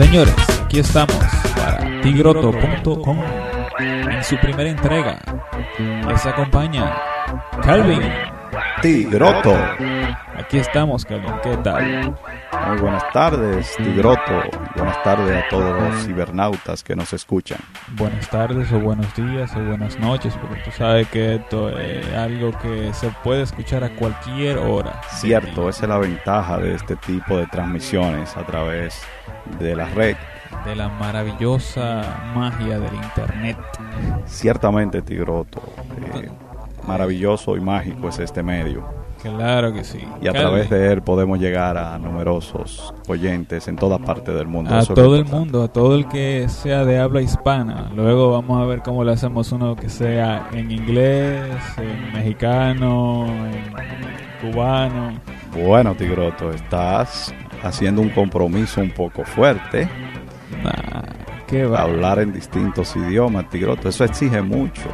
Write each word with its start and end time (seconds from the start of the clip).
Señores, 0.00 0.34
aquí 0.64 0.78
estamos 0.78 1.14
para 1.54 2.00
tigroto.com 2.00 3.18
en 3.78 4.24
su 4.24 4.34
primera 4.38 4.70
entrega. 4.70 5.18
Les 6.08 6.24
acompaña 6.24 6.96
Calvin. 7.62 8.00
Tigroto. 8.82 9.54
Aquí 10.36 10.58
estamos, 10.58 11.04
Calvin. 11.04 11.32
¿Qué 11.42 11.56
tal? 11.58 12.14
Muy 12.68 12.78
buenas 12.78 13.04
tardes, 13.12 13.74
Tigroto. 13.76 14.20
Buenas 14.76 15.02
tardes 15.02 15.44
a 15.44 15.48
todos 15.48 15.82
los 15.82 16.04
cibernautas 16.06 16.82
que 16.82 16.96
nos 16.96 17.12
escuchan. 17.12 17.58
Buenas 17.96 18.28
tardes 18.28 18.72
o 18.72 18.80
buenos 18.80 19.14
días 19.14 19.54
o 19.56 19.60
buenas 19.60 19.98
noches, 19.98 20.34
porque 20.40 20.60
tú 20.64 20.70
sabes 20.70 21.08
que 21.08 21.36
esto 21.36 21.78
es 21.78 22.12
algo 22.14 22.52
que 22.58 22.92
se 22.94 23.10
puede 23.22 23.42
escuchar 23.42 23.84
a 23.84 23.90
cualquier 23.90 24.58
hora. 24.58 25.00
Cierto, 25.10 25.68
esa 25.68 25.82
es 25.84 25.88
la 25.88 25.98
ventaja 25.98 26.58
de 26.58 26.74
este 26.74 26.96
tipo 26.96 27.36
de 27.36 27.46
transmisiones 27.46 28.36
a 28.36 28.44
través 28.44 29.00
de 29.58 29.76
la 29.76 29.86
red. 29.86 30.16
De 30.64 30.74
la 30.74 30.88
maravillosa 30.88 32.02
magia 32.34 32.78
del 32.78 32.94
Internet. 32.94 33.56
Ciertamente, 34.26 35.00
Tigroto. 35.02 35.62
eh, 36.14 36.28
maravilloso 36.86 37.56
y 37.56 37.60
mágico 37.60 38.08
es 38.08 38.18
este 38.18 38.42
medio. 38.42 39.00
Claro 39.22 39.72
que 39.72 39.84
sí. 39.84 40.00
Y 40.22 40.28
a 40.28 40.32
través 40.32 40.70
de 40.70 40.92
él 40.92 41.02
podemos 41.02 41.38
llegar 41.38 41.76
a 41.76 41.98
numerosos 41.98 42.94
oyentes 43.06 43.68
en 43.68 43.76
todas 43.76 44.00
partes 44.00 44.34
del 44.34 44.46
mundo. 44.46 44.74
A 44.74 44.80
Eso 44.80 44.94
todo 44.94 45.16
el 45.16 45.26
mundo, 45.26 45.62
a 45.62 45.68
todo 45.68 45.94
el 45.94 46.08
que 46.08 46.48
sea 46.48 46.84
de 46.84 46.98
habla 46.98 47.20
hispana. 47.20 47.90
Luego 47.94 48.32
vamos 48.32 48.62
a 48.62 48.64
ver 48.64 48.80
cómo 48.82 49.04
le 49.04 49.12
hacemos 49.12 49.52
uno 49.52 49.76
que 49.76 49.90
sea 49.90 50.48
en 50.52 50.70
inglés, 50.70 51.52
en 51.76 52.12
mexicano, 52.14 53.26
en 53.26 54.50
cubano. 54.50 55.20
Bueno, 55.52 55.94
Tigroto, 55.94 56.50
estás 56.50 57.34
haciendo 57.62 58.00
un 58.00 58.08
compromiso 58.10 58.80
un 58.80 58.90
poco 58.90 59.24
fuerte. 59.24 59.86
Nah, 60.62 61.02
qué 61.46 61.66
va. 61.66 61.82
Hablar 61.82 62.20
en 62.20 62.32
distintos 62.32 62.96
idiomas, 62.96 63.50
Tigroto, 63.50 63.88
eso 63.90 64.04
exige 64.04 64.40
mucho. 64.40 64.88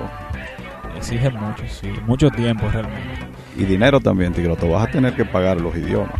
Exige 0.96 1.30
mucho, 1.30 1.62
sí. 1.68 1.88
Mucho 2.06 2.30
tiempo 2.30 2.68
realmente. 2.70 3.26
Y 3.56 3.64
dinero 3.64 4.00
también, 4.00 4.32
Tigroto. 4.32 4.68
Vas 4.68 4.88
a 4.88 4.90
tener 4.90 5.14
que 5.14 5.24
pagar 5.24 5.60
los 5.60 5.76
idiomas. 5.76 6.14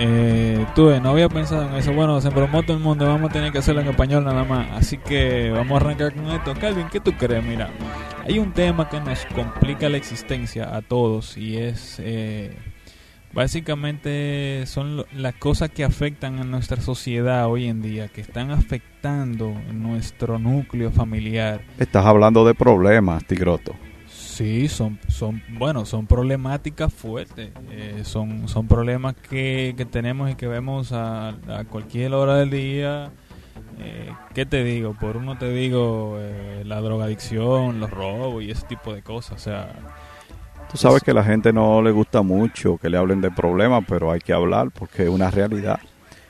Eh, 0.00 0.64
tuve, 0.76 1.00
no 1.00 1.10
había 1.10 1.28
pensado 1.28 1.68
en 1.68 1.74
eso. 1.74 1.92
Bueno, 1.92 2.20
se 2.20 2.30
promó 2.30 2.62
todo 2.62 2.76
el 2.76 2.82
mundo, 2.82 3.06
vamos 3.06 3.30
a 3.30 3.32
tener 3.32 3.50
que 3.50 3.58
hacerlo 3.58 3.80
en 3.80 3.88
español 3.88 4.24
nada 4.24 4.44
más. 4.44 4.68
Así 4.72 4.98
que 4.98 5.50
vamos 5.50 5.80
a 5.80 5.84
arrancar 5.84 6.14
con 6.14 6.26
esto. 6.30 6.54
Calvin, 6.54 6.88
¿qué 6.88 7.00
tú 7.00 7.12
crees? 7.12 7.44
Mira, 7.44 7.70
hay 8.24 8.38
un 8.38 8.52
tema 8.52 8.88
que 8.88 9.00
nos 9.00 9.24
complica 9.26 9.88
la 9.88 9.96
existencia 9.96 10.74
a 10.74 10.82
todos 10.82 11.36
y 11.36 11.56
es 11.56 11.96
eh, 11.98 12.56
básicamente 13.32 14.64
son 14.66 14.96
lo- 14.98 15.06
las 15.14 15.34
cosas 15.34 15.70
que 15.70 15.84
afectan 15.84 16.38
a 16.38 16.44
nuestra 16.44 16.80
sociedad 16.80 17.46
hoy 17.48 17.66
en 17.66 17.82
día, 17.82 18.08
que 18.08 18.20
están 18.20 18.50
afectando 18.50 19.52
nuestro 19.72 20.38
núcleo 20.38 20.90
familiar. 20.90 21.60
Estás 21.78 22.04
hablando 22.06 22.44
de 22.44 22.54
problemas, 22.54 23.24
Tigroto. 23.24 23.74
Sí, 24.08 24.68
son, 24.68 24.98
son, 25.08 25.42
bueno, 25.58 25.84
son 25.84 26.06
problemáticas 26.06 26.92
fuertes, 26.92 27.50
eh, 27.70 28.02
son, 28.04 28.46
son 28.48 28.68
problemas 28.68 29.14
que, 29.16 29.74
que 29.76 29.84
tenemos 29.84 30.30
y 30.30 30.36
que 30.36 30.46
vemos 30.46 30.92
a, 30.92 31.30
a 31.30 31.64
cualquier 31.68 32.14
hora 32.14 32.36
del 32.36 32.50
día. 32.50 33.10
Eh, 33.80 34.12
¿Qué 34.34 34.46
te 34.46 34.62
digo? 34.64 34.94
Por 34.94 35.16
uno 35.16 35.36
te 35.38 35.50
digo 35.52 36.16
eh, 36.20 36.62
la 36.64 36.80
drogadicción, 36.80 37.80
los 37.80 37.90
robos 37.90 38.42
y 38.44 38.50
ese 38.52 38.66
tipo 38.66 38.94
de 38.94 39.02
cosas. 39.02 39.32
O 39.36 39.38
sea, 39.38 39.72
Tú 40.70 40.76
sabes 40.76 41.02
que 41.02 41.12
a 41.12 41.14
la 41.14 41.24
gente 41.24 41.52
no 41.52 41.80
le 41.82 41.90
gusta 41.90 42.22
mucho 42.22 42.76
que 42.78 42.90
le 42.90 42.98
hablen 42.98 43.20
de 43.20 43.30
problemas, 43.30 43.84
pero 43.88 44.10
hay 44.12 44.20
que 44.20 44.32
hablar 44.34 44.70
porque 44.70 45.04
es 45.04 45.08
una 45.08 45.30
realidad. 45.30 45.80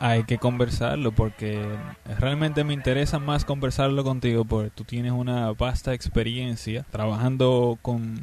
hay 0.01 0.25
que 0.25 0.39
conversarlo 0.39 1.11
porque 1.13 1.81
realmente 2.19 2.63
me 2.63 2.73
interesa 2.73 3.19
más 3.19 3.45
conversarlo 3.45 4.05
contigo 4.05 4.45
porque 4.45 4.71
tú 4.71 4.85
tienes 4.85 5.11
una 5.13 5.53
vasta 5.53 5.93
experiencia 5.93 6.85
trabajando 6.91 7.79
con, 7.83 8.21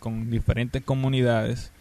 con 0.00 0.30
diferentes 0.30 0.82
comunidades 0.82 1.72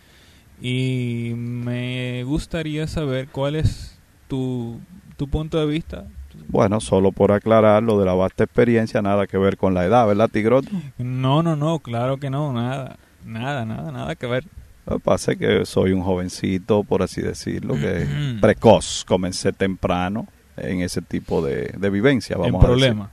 y 0.59 1.33
me 1.35 2.23
gustaría 2.25 2.87
saber 2.87 3.29
cuál 3.29 3.55
es 3.55 3.97
tu, 4.27 4.81
tu 5.17 5.29
punto 5.29 5.59
de 5.59 5.65
vista. 5.67 6.05
Bueno, 6.49 6.81
solo 6.81 7.11
por 7.13 7.31
aclarar 7.31 7.83
lo 7.83 7.99
de 7.99 8.05
la 8.05 8.13
vasta 8.13 8.43
experiencia, 8.43 9.01
nada 9.01 9.27
que 9.27 9.37
ver 9.37 9.57
con 9.57 9.73
la 9.73 9.85
edad, 9.85 10.05
¿verdad, 10.07 10.29
Tigroto? 10.29 10.69
No, 10.97 11.41
no, 11.41 11.55
no, 11.55 11.79
claro 11.79 12.17
que 12.17 12.29
no, 12.29 12.53
nada, 12.53 12.97
nada, 13.27 13.65
nada, 13.65 13.91
nada 13.91 14.15
que 14.15 14.25
ver. 14.27 14.45
Lo 14.85 14.97
que 14.97 15.03
pasa 15.03 15.33
es 15.33 15.37
que 15.37 15.65
soy 15.65 15.91
un 15.91 16.01
jovencito, 16.01 16.83
por 16.83 17.03
así 17.03 17.21
decirlo, 17.21 17.75
que 17.75 18.03
Ujú. 18.03 18.41
precoz. 18.41 19.03
Comencé 19.05 19.51
temprano 19.53 20.27
en 20.55 20.81
ese 20.81 21.01
tipo 21.01 21.45
de, 21.45 21.73
de 21.77 21.89
vivencia, 21.89 22.37
vamos 22.37 22.49
El 22.49 22.55
a 22.55 22.59
decir. 22.59 22.67
problema. 22.87 23.09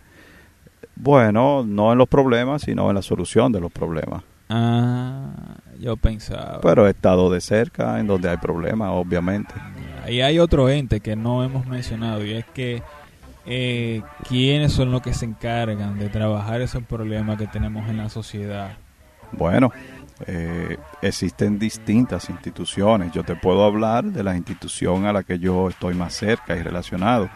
Bueno, 0.97 1.65
no 1.67 1.91
en 1.93 1.99
los 1.99 2.09
problemas, 2.09 2.63
sino 2.63 2.89
en 2.89 2.95
la 2.95 3.03
solución 3.03 3.51
de 3.53 3.61
los 3.61 3.73
problemas. 3.73 4.23
Ah, 4.49 5.31
yo 5.81 5.97
pensaba. 5.97 6.61
Pero 6.63 6.87
he 6.87 6.91
estado 6.91 7.31
de 7.31 7.41
cerca 7.41 7.99
en 7.99 8.07
donde 8.07 8.29
hay 8.31 8.37
problemas, 8.37 8.91
obviamente. 8.93 9.53
Y 10.09 10.21
hay 10.21 10.39
otro 10.39 10.69
ente 10.69 11.01
que 11.01 11.17
no 11.17 11.43
hemos 11.43 11.67
mencionado 11.67 12.25
y 12.25 12.35
es 12.35 12.45
que 12.55 12.83
eh, 13.47 14.03
quiénes 14.29 14.73
son 14.73 14.93
los 14.93 15.03
que 15.03 15.13
se 15.15 15.25
encargan 15.25 15.99
de 15.99 16.09
trabajar 16.09 16.61
esos 16.61 16.83
problemas 16.85 17.37
que 17.39 17.47
tenemos 17.47 17.89
en 17.89 17.97
la 17.97 18.09
sociedad. 18.09 18.77
Bueno, 19.33 19.73
eh, 20.27 20.79
existen 21.03 21.59
distintas 21.59 22.31
instituciones. 22.31 23.13
Yo 23.13 23.25
te 23.25 23.37
puedo 23.37 23.65
hablar 23.65 24.05
de 24.05 24.23
la 24.23 24.37
institución 24.37 25.07
a 25.07 25.13
la 25.13 25.23
que 25.23 25.39
yo 25.39 25.69
estoy 25.69 25.95
más 25.95 26.15
cerca 26.15 26.57
y 26.57 26.63
relacionado. 26.63 27.29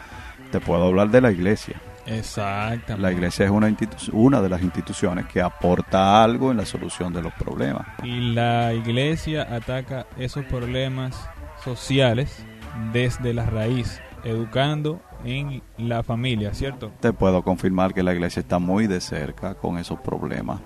Te 0.50 0.60
puedo 0.60 0.84
hablar 0.84 1.10
de 1.10 1.21
la 1.21 1.31
iglesia. 1.31 1.81
Exactamente. 2.06 3.03
La 3.03 3.12
iglesia 3.12 3.44
es 3.44 3.50
una, 3.50 3.75
una 4.12 4.41
de 4.41 4.48
las 4.48 4.62
instituciones 4.62 5.27
que 5.27 5.43
aporta 5.43 6.22
algo 6.22 6.50
en 6.50 6.56
la 6.56 6.65
solución 6.65 7.12
de 7.12 7.22
los 7.22 7.34
problemas. 7.34 7.87
Y 8.03 8.32
la 8.32 8.72
iglesia 8.72 9.47
ataca 9.54 10.06
esos 10.19 10.44
problemas 10.47 11.28
sociales 11.62 12.44
desde 12.93 13.34
la 13.34 13.44
raíz, 13.47 14.00
educando 14.25 15.03
en 15.25 15.62
la 15.77 16.03
familia, 16.03 16.54
¿cierto? 16.54 16.93
Te 17.00 17.12
puedo 17.12 17.43
confirmar 17.43 17.93
que 17.93 18.03
la 18.03 18.15
iglesia 18.15 18.41
está 18.41 18.59
muy 18.59 18.87
de 18.87 19.00
cerca 19.00 19.54
con 19.54 19.78
esos 19.78 20.00
problemas. 20.00 20.60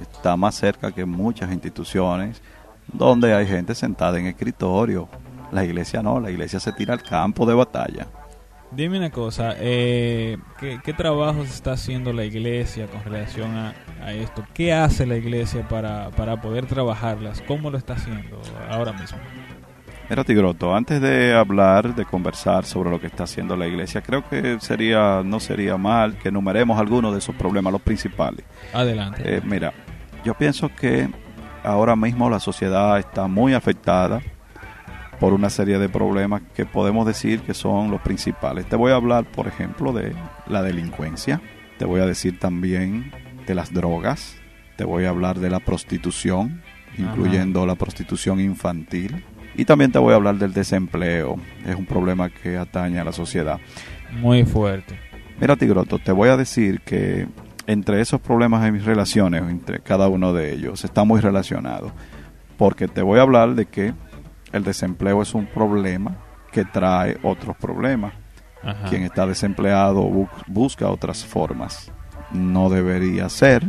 Está 0.00 0.36
más 0.36 0.54
cerca 0.54 0.92
que 0.92 1.04
muchas 1.04 1.52
instituciones 1.52 2.42
donde 2.92 3.34
hay 3.34 3.46
gente 3.46 3.74
sentada 3.74 4.18
en 4.18 4.26
escritorio. 4.26 5.08
La 5.52 5.64
iglesia 5.64 6.02
no, 6.02 6.20
la 6.20 6.30
iglesia 6.30 6.60
se 6.60 6.72
tira 6.72 6.94
al 6.94 7.02
campo 7.02 7.46
de 7.46 7.54
batalla. 7.54 8.06
Dime 8.70 8.98
una 8.98 9.10
cosa, 9.10 9.54
eh, 9.56 10.36
¿qué, 10.58 10.80
qué 10.82 10.92
trabajos 10.92 11.48
está 11.48 11.72
haciendo 11.72 12.12
la 12.12 12.24
iglesia 12.24 12.88
con 12.88 13.04
relación 13.04 13.54
a, 13.56 13.74
a 14.02 14.12
esto? 14.12 14.44
¿Qué 14.52 14.72
hace 14.72 15.06
la 15.06 15.16
iglesia 15.16 15.68
para, 15.68 16.10
para 16.10 16.40
poder 16.40 16.66
trabajarlas? 16.66 17.40
¿Cómo 17.42 17.70
lo 17.70 17.78
está 17.78 17.92
haciendo 17.92 18.40
ahora 18.68 18.92
mismo? 18.92 19.18
Mira, 20.10 20.22
Tigroto, 20.22 20.74
antes 20.74 21.00
de 21.00 21.32
hablar, 21.34 21.94
de 21.94 22.04
conversar 22.04 22.64
sobre 22.66 22.90
lo 22.90 23.00
que 23.00 23.06
está 23.06 23.24
haciendo 23.24 23.56
la 23.56 23.66
iglesia, 23.66 24.02
creo 24.02 24.28
que 24.28 24.58
sería 24.60 25.22
no 25.24 25.40
sería 25.40 25.78
mal 25.78 26.18
que 26.18 26.28
enumeremos 26.28 26.78
algunos 26.78 27.12
de 27.12 27.20
esos 27.20 27.34
problemas, 27.36 27.72
los 27.72 27.80
principales. 27.80 28.44
Adelante. 28.74 29.22
Eh, 29.24 29.40
mira, 29.44 29.72
yo 30.24 30.34
pienso 30.34 30.70
que 30.74 31.08
ahora 31.62 31.96
mismo 31.96 32.30
la 32.30 32.40
sociedad 32.40 32.98
está 32.98 33.26
muy 33.26 33.54
afectada 33.54 34.20
por 35.20 35.32
una 35.32 35.50
serie 35.50 35.78
de 35.78 35.88
problemas 35.88 36.42
que 36.54 36.66
podemos 36.66 37.06
decir 37.06 37.40
que 37.40 37.54
son 37.54 37.90
los 37.90 38.00
principales. 38.00 38.66
Te 38.66 38.76
voy 38.76 38.92
a 38.92 38.96
hablar, 38.96 39.24
por 39.24 39.46
ejemplo, 39.46 39.92
de 39.92 40.14
la 40.46 40.62
delincuencia, 40.62 41.40
te 41.78 41.84
voy 41.84 42.00
a 42.00 42.06
decir 42.06 42.38
también 42.38 43.12
de 43.46 43.54
las 43.54 43.72
drogas, 43.72 44.36
te 44.76 44.84
voy 44.84 45.04
a 45.04 45.10
hablar 45.10 45.38
de 45.38 45.50
la 45.50 45.60
prostitución, 45.60 46.62
incluyendo 46.98 47.66
la 47.66 47.74
prostitución 47.74 48.40
infantil, 48.40 49.24
y 49.56 49.64
también 49.64 49.92
te 49.92 49.98
voy 49.98 50.12
a 50.12 50.16
hablar 50.16 50.36
del 50.36 50.52
desempleo. 50.52 51.36
Es 51.66 51.76
un 51.76 51.86
problema 51.86 52.28
que 52.28 52.56
atañe 52.56 52.98
a 52.98 53.04
la 53.04 53.12
sociedad. 53.12 53.60
Muy 54.12 54.44
fuerte. 54.44 54.98
Mira, 55.40 55.56
Tigroto, 55.56 55.98
te 55.98 56.12
voy 56.12 56.28
a 56.28 56.36
decir 56.36 56.80
que 56.80 57.26
entre 57.66 58.00
esos 58.00 58.20
problemas 58.20 58.64
en 58.66 58.74
mis 58.74 58.84
relaciones, 58.84 59.42
entre 59.42 59.80
cada 59.80 60.08
uno 60.08 60.32
de 60.32 60.52
ellos, 60.52 60.84
está 60.84 61.04
muy 61.04 61.20
relacionado. 61.20 61.92
Porque 62.56 62.88
te 62.88 63.02
voy 63.02 63.18
a 63.18 63.22
hablar 63.22 63.54
de 63.54 63.66
que 63.66 63.94
el 64.52 64.64
desempleo 64.64 65.22
es 65.22 65.34
un 65.34 65.46
problema 65.46 66.16
que 66.52 66.64
trae 66.64 67.18
otros 67.22 67.56
problemas. 67.56 68.12
Quien 68.88 69.02
está 69.02 69.26
desempleado 69.26 70.08
busca 70.46 70.88
otras 70.88 71.22
formas. 71.22 71.92
No 72.32 72.70
debería 72.70 73.28
ser, 73.28 73.62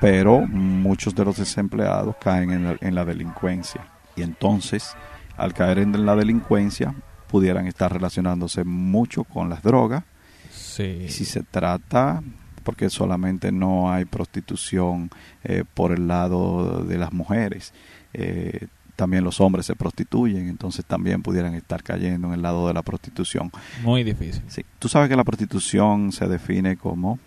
pero 0.00 0.40
muchos 0.40 1.14
de 1.14 1.24
los 1.24 1.36
desempleados 1.36 2.16
caen 2.20 2.78
en 2.80 2.94
la, 2.94 3.04
delincuencia. 3.04 3.86
Y 4.16 4.22
entonces, 4.22 4.96
al 5.36 5.54
caer 5.54 5.78
en 5.78 6.04
la 6.04 6.16
delincuencia, 6.16 6.94
pudieran 7.28 7.68
estar 7.68 7.92
relacionándose 7.92 8.64
mucho 8.64 9.22
con 9.22 9.48
las 9.48 9.62
drogas. 9.62 10.02
Sí. 10.50 11.06
Si 11.08 11.24
se 11.24 11.44
trata 11.44 12.22
porque 12.62 12.90
solamente 12.90 13.52
no 13.52 13.92
hay 13.92 14.04
prostitución 14.04 15.10
eh, 15.44 15.64
por 15.74 15.92
el 15.92 16.08
lado 16.08 16.84
de 16.84 16.98
las 16.98 17.12
mujeres. 17.12 17.72
Eh, 18.14 18.66
también 18.96 19.24
los 19.24 19.40
hombres 19.40 19.66
se 19.66 19.74
prostituyen, 19.74 20.48
entonces 20.48 20.84
también 20.84 21.22
pudieran 21.22 21.54
estar 21.54 21.82
cayendo 21.82 22.28
en 22.28 22.34
el 22.34 22.42
lado 22.42 22.68
de 22.68 22.74
la 22.74 22.82
prostitución. 22.82 23.50
Muy 23.82 24.04
difícil. 24.04 24.42
Sí. 24.48 24.64
Tú 24.78 24.88
sabes 24.88 25.08
que 25.08 25.16
la 25.16 25.24
prostitución 25.24 26.12
se 26.12 26.28
define 26.28 26.76
como, 26.76 27.18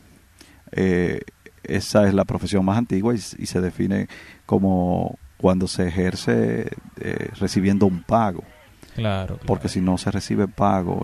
eh, 0.72 1.22
esa 1.64 2.08
es 2.08 2.14
la 2.14 2.26
profesión 2.26 2.64
más 2.64 2.78
antigua 2.78 3.14
y, 3.16 3.18
se 3.18 3.62
define 3.62 4.08
como 4.46 5.18
cuando 5.38 5.68
se 5.68 5.88
ejerce 5.88 6.72
recibiendo 7.40 7.86
un 7.88 8.04
pago. 8.04 8.44
Claro, 8.96 9.38
Porque 9.46 9.68
si 9.68 9.82
no 9.82 9.98
se 9.98 10.10
recibe 10.10 10.48
pago, 10.48 11.04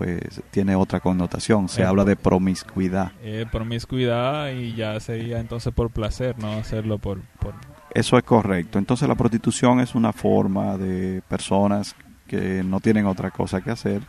tiene 0.50 0.74
otra 0.76 1.00
connotación. 1.00 1.68
Se 1.68 1.84
habla 1.84 2.04
de 2.04 2.16
promiscuidad. 2.16 3.12
Eh, 3.22 3.44
promiscuidad 3.52 4.50
y 4.50 4.74
ya 4.74 4.98
sería 4.98 5.40
entonces 5.40 5.74
por 5.74 5.90
placer, 5.90 6.38
no 6.38 6.52
hacerlo 6.52 6.98
por, 6.98 7.20
por... 7.38 7.52
Eso 7.92 8.16
es 8.16 8.24
correcto. 8.24 8.78
Entonces 8.78 9.06
la 9.06 9.14
prostitución 9.14 9.80
es 9.80 9.94
una 9.94 10.14
forma 10.14 10.78
de 10.78 11.20
personas 11.28 11.94
que 12.26 12.62
no 12.64 12.80
tienen 12.80 13.04
otra 13.04 13.30
cosa 13.30 13.60
que 13.60 13.70
hacer 13.70 14.00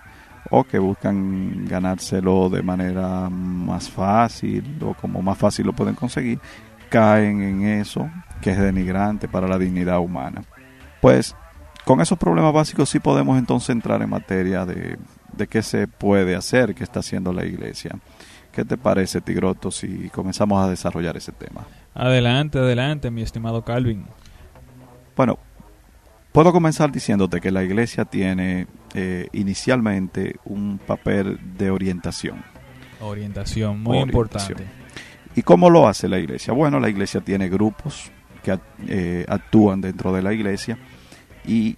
o 0.49 0.63
que 0.63 0.79
buscan 0.79 1.65
ganárselo 1.65 2.49
de 2.49 2.63
manera 2.63 3.29
más 3.29 3.89
fácil 3.89 4.77
o 4.81 4.93
como 4.93 5.21
más 5.21 5.37
fácil 5.37 5.65
lo 5.65 5.73
pueden 5.73 5.95
conseguir, 5.95 6.39
caen 6.89 7.41
en 7.41 7.63
eso 7.81 8.09
que 8.41 8.51
es 8.51 8.57
denigrante 8.57 9.27
para 9.27 9.47
la 9.47 9.57
dignidad 9.57 9.99
humana. 9.99 10.41
Pues 11.01 11.35
con 11.85 12.01
esos 12.01 12.17
problemas 12.17 12.53
básicos 12.53 12.89
sí 12.89 12.99
podemos 12.99 13.37
entonces 13.37 13.69
entrar 13.69 14.01
en 14.01 14.09
materia 14.09 14.65
de, 14.65 14.97
de 15.35 15.47
qué 15.47 15.61
se 15.61 15.87
puede 15.87 16.35
hacer, 16.35 16.73
qué 16.75 16.83
está 16.83 16.99
haciendo 16.99 17.33
la 17.33 17.45
iglesia. 17.45 17.91
¿Qué 18.51 18.63
te 18.63 18.77
parece, 18.77 19.19
Tigroto, 19.19 19.71
si 19.71 20.09
comenzamos 20.09 20.63
a 20.63 20.69
desarrollar 20.69 21.17
ese 21.17 21.31
tema? 21.31 21.65
Adelante, 21.95 22.59
adelante, 22.59 23.09
mi 23.09 23.23
estimado 23.23 23.63
Calvin. 23.63 24.05
Bueno, 25.17 25.39
puedo 26.31 26.51
comenzar 26.51 26.91
diciéndote 26.91 27.41
que 27.41 27.49
la 27.49 27.63
iglesia 27.63 28.05
tiene 28.05 28.67
eh, 28.93 29.27
inicialmente 29.33 30.35
un 30.45 30.77
papel 30.77 31.39
de 31.57 31.71
orientación. 31.71 32.43
Orientación, 33.01 33.81
muy 33.81 33.97
importante. 33.97 34.67
¿Y 35.35 35.41
cómo 35.41 35.71
lo 35.71 35.87
hace 35.87 36.07
la 36.07 36.19
iglesia? 36.19 36.53
Bueno, 36.53 36.79
la 36.79 36.89
iglesia 36.89 37.21
tiene 37.21 37.49
grupos 37.49 38.11
que 38.43 38.59
eh, 38.87 39.25
actúan 39.27 39.81
dentro 39.81 40.13
de 40.13 40.21
la 40.21 40.31
iglesia 40.31 40.77
y 41.45 41.77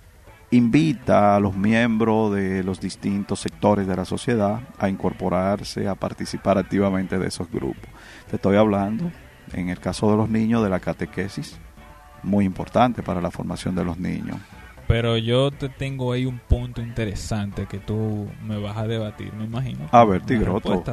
invita 0.51 1.35
a 1.35 1.39
los 1.39 1.55
miembros 1.55 2.33
de 2.33 2.63
los 2.63 2.79
distintos 2.79 3.39
sectores 3.39 3.87
de 3.87 3.95
la 3.95 4.05
sociedad 4.05 4.61
a 4.77 4.89
incorporarse, 4.89 5.87
a 5.87 5.95
participar 5.95 6.57
activamente 6.57 7.17
de 7.17 7.27
esos 7.27 7.49
grupos. 7.49 7.89
Te 8.29 8.37
estoy 8.37 8.57
hablando, 8.57 9.11
en 9.53 9.69
el 9.69 9.79
caso 9.79 10.09
de 10.11 10.17
los 10.17 10.29
niños, 10.29 10.63
de 10.63 10.69
la 10.69 10.79
catequesis, 10.79 11.59
muy 12.23 12.45
importante 12.45 13.03
para 13.03 13.21
la 13.21 13.31
formación 13.31 13.75
de 13.75 13.83
los 13.85 13.97
niños. 13.97 14.37
Pero 14.87 15.17
yo 15.17 15.51
te 15.51 15.67
tengo 15.67 16.11
ahí 16.11 16.25
un 16.25 16.39
punto 16.39 16.81
interesante 16.81 17.65
que 17.65 17.79
tú 17.79 18.29
me 18.43 18.57
vas 18.59 18.77
a 18.77 18.87
debatir, 18.87 19.33
me 19.33 19.45
imagino. 19.45 19.87
A 19.91 20.05
ver, 20.05 20.21
Tigroto. 20.21 20.83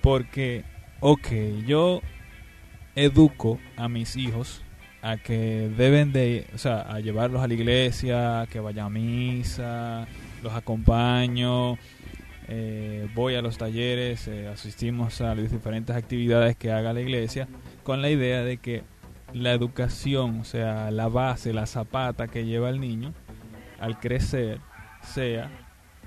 Porque, 0.00 0.64
ok, 1.00 1.28
yo 1.66 2.00
educo 2.94 3.58
a 3.76 3.88
mis 3.88 4.16
hijos 4.16 4.64
a 5.06 5.18
que 5.18 5.70
deben 5.76 6.12
de, 6.12 6.48
o 6.52 6.58
sea, 6.58 6.80
a 6.80 6.98
llevarlos 6.98 7.40
a 7.40 7.46
la 7.46 7.54
iglesia, 7.54 8.48
que 8.50 8.58
vayan 8.58 8.86
a 8.86 8.90
misa, 8.90 10.08
los 10.42 10.52
acompaño, 10.52 11.78
eh, 12.48 13.08
voy 13.14 13.36
a 13.36 13.42
los 13.42 13.56
talleres, 13.56 14.26
eh, 14.26 14.48
asistimos 14.48 15.20
a 15.20 15.36
las 15.36 15.52
diferentes 15.52 15.94
actividades 15.94 16.56
que 16.56 16.72
haga 16.72 16.92
la 16.92 17.02
iglesia, 17.02 17.46
con 17.84 18.02
la 18.02 18.10
idea 18.10 18.42
de 18.42 18.56
que 18.56 18.82
la 19.32 19.52
educación, 19.52 20.40
o 20.40 20.44
sea, 20.44 20.90
la 20.90 21.06
base, 21.06 21.52
la 21.52 21.66
zapata 21.66 22.26
que 22.26 22.44
lleva 22.44 22.68
el 22.68 22.80
niño 22.80 23.14
al 23.78 24.00
crecer, 24.00 24.58
sea 25.02 25.52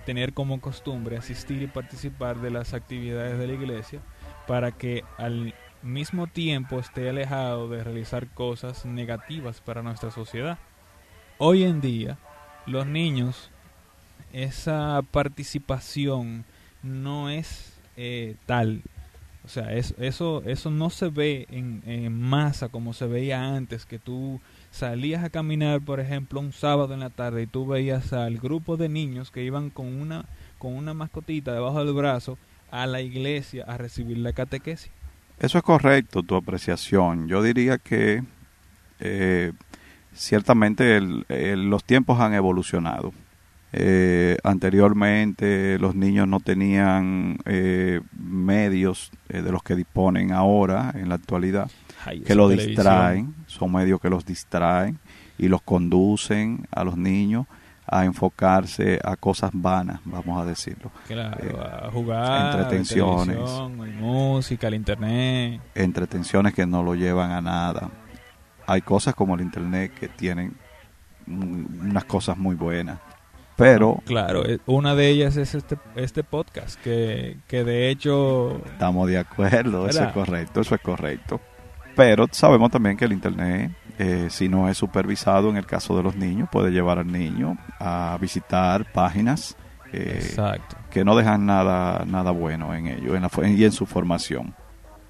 tener 0.05 0.33
como 0.33 0.59
costumbre 0.59 1.15
asistir 1.15 1.61
y 1.61 1.67
participar 1.67 2.41
de 2.41 2.51
las 2.51 2.73
actividades 2.73 3.39
de 3.39 3.47
la 3.47 3.53
iglesia 3.53 4.01
para 4.45 4.73
que 4.73 5.03
al 5.17 5.53
mismo 5.81 6.27
tiempo 6.27 6.79
esté 6.79 7.09
alejado 7.09 7.69
de 7.69 7.83
realizar 7.83 8.27
cosas 8.27 8.85
negativas 8.85 9.61
para 9.61 9.81
nuestra 9.81 10.11
sociedad. 10.11 10.57
Hoy 11.37 11.63
en 11.63 11.81
día, 11.81 12.17
los 12.65 12.85
niños, 12.85 13.49
esa 14.33 15.01
participación 15.11 16.45
no 16.83 17.29
es 17.29 17.73
eh, 17.97 18.35
tal. 18.45 18.81
O 19.45 19.47
sea, 19.47 19.73
eso, 19.73 20.43
eso 20.45 20.69
no 20.69 20.89
se 20.89 21.09
ve 21.09 21.47
en, 21.49 21.81
en, 21.85 22.21
masa 22.21 22.69
como 22.69 22.93
se 22.93 23.07
veía 23.07 23.55
antes, 23.55 23.85
que 23.85 23.97
tú 23.97 24.39
salías 24.69 25.23
a 25.23 25.29
caminar, 25.29 25.81
por 25.81 25.99
ejemplo, 25.99 26.39
un 26.39 26.53
sábado 26.53 26.93
en 26.93 26.99
la 26.99 27.09
tarde 27.09 27.43
y 27.43 27.47
tú 27.47 27.65
veías 27.65 28.13
al 28.13 28.37
grupo 28.37 28.77
de 28.77 28.89
niños 28.89 29.31
que 29.31 29.43
iban 29.43 29.69
con 29.69 29.87
una, 29.87 30.25
con 30.59 30.75
una 30.75 30.93
mascotita 30.93 31.53
debajo 31.53 31.83
del 31.83 31.95
brazo 31.95 32.37
a 32.69 32.85
la 32.85 33.01
iglesia 33.01 33.63
a 33.67 33.77
recibir 33.77 34.17
la 34.19 34.33
catequesis. 34.33 34.91
Eso 35.39 35.57
es 35.57 35.63
correcto, 35.63 36.23
tu 36.23 36.35
apreciación. 36.35 37.27
Yo 37.27 37.41
diría 37.41 37.77
que 37.77 38.23
eh, 38.99 39.53
ciertamente 40.13 40.99
los 41.01 41.83
tiempos 41.83 42.19
han 42.19 42.33
evolucionado. 42.33 43.13
Eh, 43.71 44.37
anteriormente 44.43 45.77
los 45.77 45.93
niños 45.93 46.27
no 46.27 46.39
tenían 46.39 47.37
eh, 47.45 48.01
medios 48.17 49.11
de 49.27 49.51
los 49.51 49.61
que 49.61 49.75
disponen 49.75 50.31
ahora 50.31 50.91
en 50.95 51.07
la 51.07 51.15
actualidad 51.15 51.69
que 52.25 52.33
los 52.33 52.49
distraen, 52.49 53.35
son 53.45 53.71
medios 53.71 54.01
que 54.01 54.09
los 54.09 54.25
distraen 54.25 54.97
y 55.37 55.49
los 55.49 55.61
conducen 55.61 56.65
a 56.71 56.83
los 56.83 56.97
niños 56.97 57.45
a 57.91 58.05
enfocarse 58.05 58.99
a 59.03 59.15
cosas 59.15 59.51
vanas, 59.53 59.99
vamos 60.05 60.41
a 60.41 60.45
decirlo. 60.45 60.91
Claro, 61.07 61.37
eh, 61.43 61.85
a 61.85 61.91
jugar, 61.91 62.51
entretenciones, 62.51 63.37
música, 63.99 64.67
el 64.67 64.75
internet. 64.75 65.61
Entretenciones 65.75 66.53
que 66.53 66.65
no 66.65 66.83
lo 66.83 66.95
llevan 66.95 67.31
a 67.31 67.41
nada. 67.41 67.89
Hay 68.67 68.81
cosas 68.81 69.15
como 69.15 69.35
el 69.35 69.41
internet 69.41 69.93
que 69.99 70.07
tienen 70.07 70.55
unas 71.27 72.05
cosas 72.05 72.37
muy 72.37 72.55
buenas. 72.55 72.99
Pero... 73.55 74.01
Claro, 74.05 74.45
eh, 74.45 74.59
una 74.67 74.95
de 74.95 75.09
ellas 75.09 75.35
es 75.35 75.53
este, 75.53 75.77
este 75.95 76.23
podcast, 76.23 76.79
que, 76.81 77.37
que 77.47 77.63
de 77.65 77.89
hecho... 77.89 78.61
Estamos 78.65 79.09
de 79.09 79.17
acuerdo, 79.17 79.89
eso 79.89 80.03
es 80.03 80.13
correcto, 80.13 80.61
eso 80.61 80.75
es 80.75 80.81
correcto. 80.81 81.41
Pero 81.99 82.27
sabemos 82.31 82.71
también 82.71 82.95
que 82.95 83.03
el 83.03 83.11
Internet 83.11 83.71
eh, 83.97 84.27
si 84.29 84.47
no 84.47 84.69
es 84.69 84.77
supervisado 84.77 85.49
en 85.49 85.57
el 85.57 85.65
caso 85.65 85.97
de 85.97 86.01
los 86.01 86.15
niños, 86.15 86.47
puede 86.49 86.71
llevar 86.71 86.99
al 86.99 87.11
niño 87.11 87.57
a 87.79 88.17
visitar 88.21 88.89
páginas 88.93 89.57
eh, 89.91 90.37
que 90.89 91.03
no 91.03 91.17
dejan 91.17 91.45
nada, 91.45 92.05
nada 92.07 92.31
bueno 92.31 92.73
en 92.73 92.87
ello 92.87 93.17
en 93.17 93.23
la, 93.23 93.49
y 93.49 93.65
en 93.65 93.73
su 93.73 93.85
formación. 93.85 94.55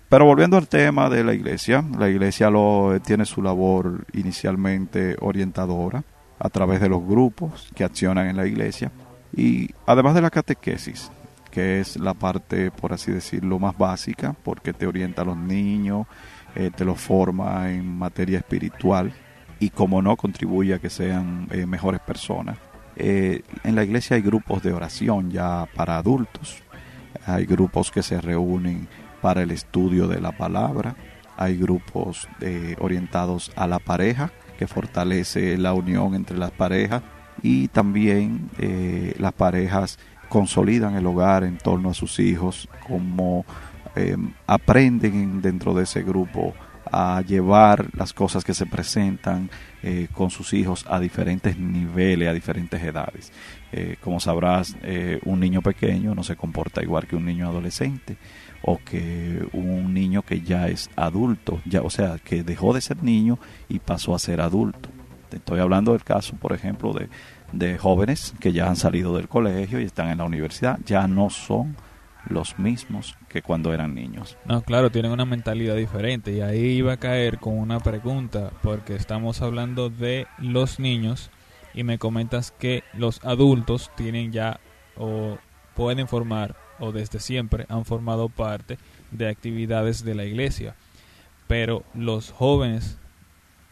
Pero 0.09 0.25
volviendo 0.25 0.57
al 0.57 0.67
tema 0.67 1.07
de 1.07 1.23
la 1.23 1.35
iglesia, 1.35 1.85
la 1.99 2.09
iglesia 2.09 2.49
lo, 2.49 2.99
tiene 3.05 3.25
su 3.25 3.43
labor 3.43 4.07
inicialmente 4.13 5.15
orientadora 5.21 6.03
a 6.39 6.49
través 6.49 6.81
de 6.81 6.89
los 6.89 7.05
grupos 7.05 7.69
que 7.75 7.83
accionan 7.83 8.25
en 8.25 8.37
la 8.37 8.47
iglesia 8.47 8.91
y 9.37 9.69
además 9.85 10.15
de 10.15 10.21
la 10.21 10.31
catequesis, 10.31 11.11
que 11.51 11.79
es 11.79 11.95
la 11.97 12.15
parte, 12.15 12.71
por 12.71 12.91
así 12.91 13.11
decirlo, 13.11 13.59
más 13.59 13.77
básica, 13.77 14.35
porque 14.41 14.73
te 14.73 14.87
orienta 14.87 15.21
a 15.21 15.25
los 15.25 15.37
niños, 15.37 16.07
eh, 16.55 16.71
te 16.75 16.83
lo 16.85 16.95
forma 16.95 17.71
en 17.71 17.97
materia 17.97 18.39
espiritual 18.39 19.13
y 19.59 19.69
como 19.69 20.01
no 20.01 20.15
contribuye 20.17 20.73
a 20.73 20.79
que 20.79 20.89
sean 20.89 21.47
eh, 21.51 21.65
mejores 21.65 21.99
personas. 22.01 22.57
Eh, 22.95 23.43
en 23.63 23.75
la 23.75 23.83
iglesia 23.83 24.15
hay 24.15 24.21
grupos 24.21 24.63
de 24.63 24.73
oración 24.73 25.29
ya 25.31 25.67
para 25.75 25.97
adultos, 25.97 26.63
hay 27.25 27.45
grupos 27.45 27.91
que 27.91 28.03
se 28.03 28.19
reúnen 28.19 28.87
para 29.21 29.43
el 29.43 29.51
estudio 29.51 30.07
de 30.07 30.21
la 30.21 30.31
palabra, 30.31 30.95
hay 31.37 31.57
grupos 31.57 32.27
orientados 32.79 33.51
a 33.55 33.65
la 33.65 33.79
pareja 33.79 34.31
que 34.57 34.67
fortalece 34.67 35.57
la 35.57 35.73
unión 35.73 36.13
entre 36.13 36.37
las 36.37 36.51
parejas. 36.51 37.01
Y 37.41 37.69
también 37.69 38.49
las 39.17 39.31
parejas 39.31 39.97
consolidan 40.27 40.95
el 40.95 41.07
hogar 41.07 41.45
en 41.45 41.57
torno 41.57 41.91
a 41.91 41.93
sus 41.93 42.19
hijos 42.19 42.67
como 42.85 43.45
eh, 43.99 44.17
aprenden 44.47 45.41
dentro 45.41 45.73
de 45.73 45.83
ese 45.83 46.03
grupo 46.03 46.53
a 46.91 47.21
llevar 47.21 47.87
las 47.95 48.13
cosas 48.13 48.43
que 48.43 48.53
se 48.53 48.65
presentan 48.65 49.49
eh, 49.83 50.07
con 50.13 50.29
sus 50.29 50.53
hijos 50.53 50.85
a 50.89 50.99
diferentes 50.99 51.57
niveles, 51.57 52.27
a 52.27 52.33
diferentes 52.33 52.81
edades. 52.81 53.31
Eh, 53.71 53.97
como 54.01 54.19
sabrás, 54.19 54.75
eh, 54.81 55.19
un 55.25 55.39
niño 55.39 55.61
pequeño 55.61 56.15
no 56.15 56.23
se 56.23 56.35
comporta 56.35 56.81
igual 56.81 57.07
que 57.07 57.15
un 57.15 57.25
niño 57.25 57.47
adolescente 57.47 58.17
o 58.63 58.79
que 58.83 59.47
un 59.53 59.93
niño 59.93 60.21
que 60.23 60.41
ya 60.41 60.67
es 60.67 60.89
adulto, 60.95 61.61
ya, 61.65 61.81
o 61.81 61.89
sea, 61.89 62.17
que 62.17 62.43
dejó 62.43 62.73
de 62.73 62.81
ser 62.81 63.03
niño 63.03 63.39
y 63.67 63.79
pasó 63.79 64.15
a 64.15 64.19
ser 64.19 64.41
adulto. 64.41 64.89
Estoy 65.31 65.59
hablando 65.59 65.91
del 65.91 66.03
caso, 66.03 66.35
por 66.35 66.53
ejemplo, 66.53 66.91
de, 66.91 67.07
de 67.51 67.77
jóvenes 67.77 68.33
que 68.39 68.51
ya 68.51 68.67
han 68.67 68.75
salido 68.75 69.15
del 69.15 69.27
colegio 69.27 69.79
y 69.79 69.83
están 69.83 70.09
en 70.09 70.17
la 70.17 70.23
universidad, 70.23 70.79
ya 70.85 71.07
no 71.07 71.29
son 71.29 71.75
los 72.27 72.59
mismos 72.59 73.17
que 73.27 73.41
cuando 73.41 73.73
eran 73.73 73.95
niños. 73.95 74.37
No, 74.45 74.61
claro, 74.61 74.91
tienen 74.91 75.11
una 75.11 75.25
mentalidad 75.25 75.75
diferente 75.75 76.31
y 76.31 76.41
ahí 76.41 76.59
iba 76.59 76.93
a 76.93 76.97
caer 76.97 77.39
con 77.39 77.57
una 77.57 77.79
pregunta 77.79 78.51
porque 78.61 78.95
estamos 78.95 79.41
hablando 79.41 79.89
de 79.89 80.27
los 80.37 80.79
niños 80.79 81.31
y 81.73 81.83
me 81.83 81.97
comentas 81.97 82.51
que 82.51 82.83
los 82.93 83.23
adultos 83.23 83.91
tienen 83.95 84.31
ya 84.31 84.59
o 84.97 85.37
pueden 85.75 86.07
formar 86.07 86.55
o 86.79 86.91
desde 86.91 87.19
siempre 87.19 87.65
han 87.69 87.85
formado 87.85 88.29
parte 88.29 88.77
de 89.11 89.29
actividades 89.29 90.03
de 90.03 90.15
la 90.15 90.25
iglesia. 90.25 90.75
Pero 91.47 91.83
los 91.93 92.31
jóvenes, 92.31 92.97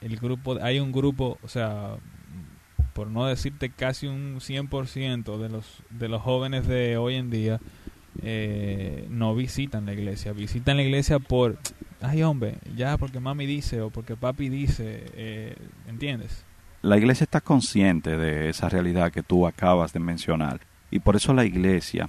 el 0.01 0.17
grupo, 0.17 0.57
hay 0.61 0.79
un 0.79 0.91
grupo, 0.91 1.37
o 1.43 1.47
sea, 1.47 1.97
por 2.93 3.07
no 3.07 3.25
decirte 3.25 3.69
casi 3.69 4.07
un 4.07 4.39
100% 4.39 5.37
de 5.37 5.49
los, 5.49 5.83
de 5.89 6.07
los 6.07 6.21
jóvenes 6.21 6.67
de 6.67 6.97
hoy 6.97 7.15
en 7.15 7.29
día, 7.29 7.59
eh, 8.21 9.07
no 9.09 9.35
visitan 9.35 9.85
la 9.85 9.93
iglesia. 9.93 10.33
Visitan 10.33 10.77
la 10.77 10.83
iglesia 10.83 11.19
por, 11.19 11.57
ay 12.01 12.23
hombre, 12.23 12.55
ya 12.75 12.97
porque 12.97 13.19
mami 13.19 13.45
dice 13.45 13.81
o 13.81 13.89
porque 13.89 14.15
papi 14.15 14.49
dice, 14.49 15.05
eh, 15.13 15.55
¿entiendes? 15.87 16.43
La 16.81 16.97
iglesia 16.97 17.23
está 17.23 17.41
consciente 17.41 18.17
de 18.17 18.49
esa 18.49 18.69
realidad 18.69 19.11
que 19.11 19.23
tú 19.23 19.47
acabas 19.47 19.93
de 19.93 19.99
mencionar 19.99 20.61
y 20.91 20.99
por 20.99 21.15
eso 21.15 21.33
la 21.33 21.45
iglesia 21.45 22.07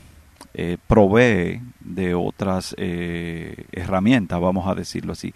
eh, 0.54 0.76
provee 0.86 1.60
de 1.80 2.14
otras 2.14 2.74
eh, 2.78 3.64
herramientas, 3.72 4.40
vamos 4.40 4.68
a 4.68 4.74
decirlo 4.74 5.12
así, 5.12 5.34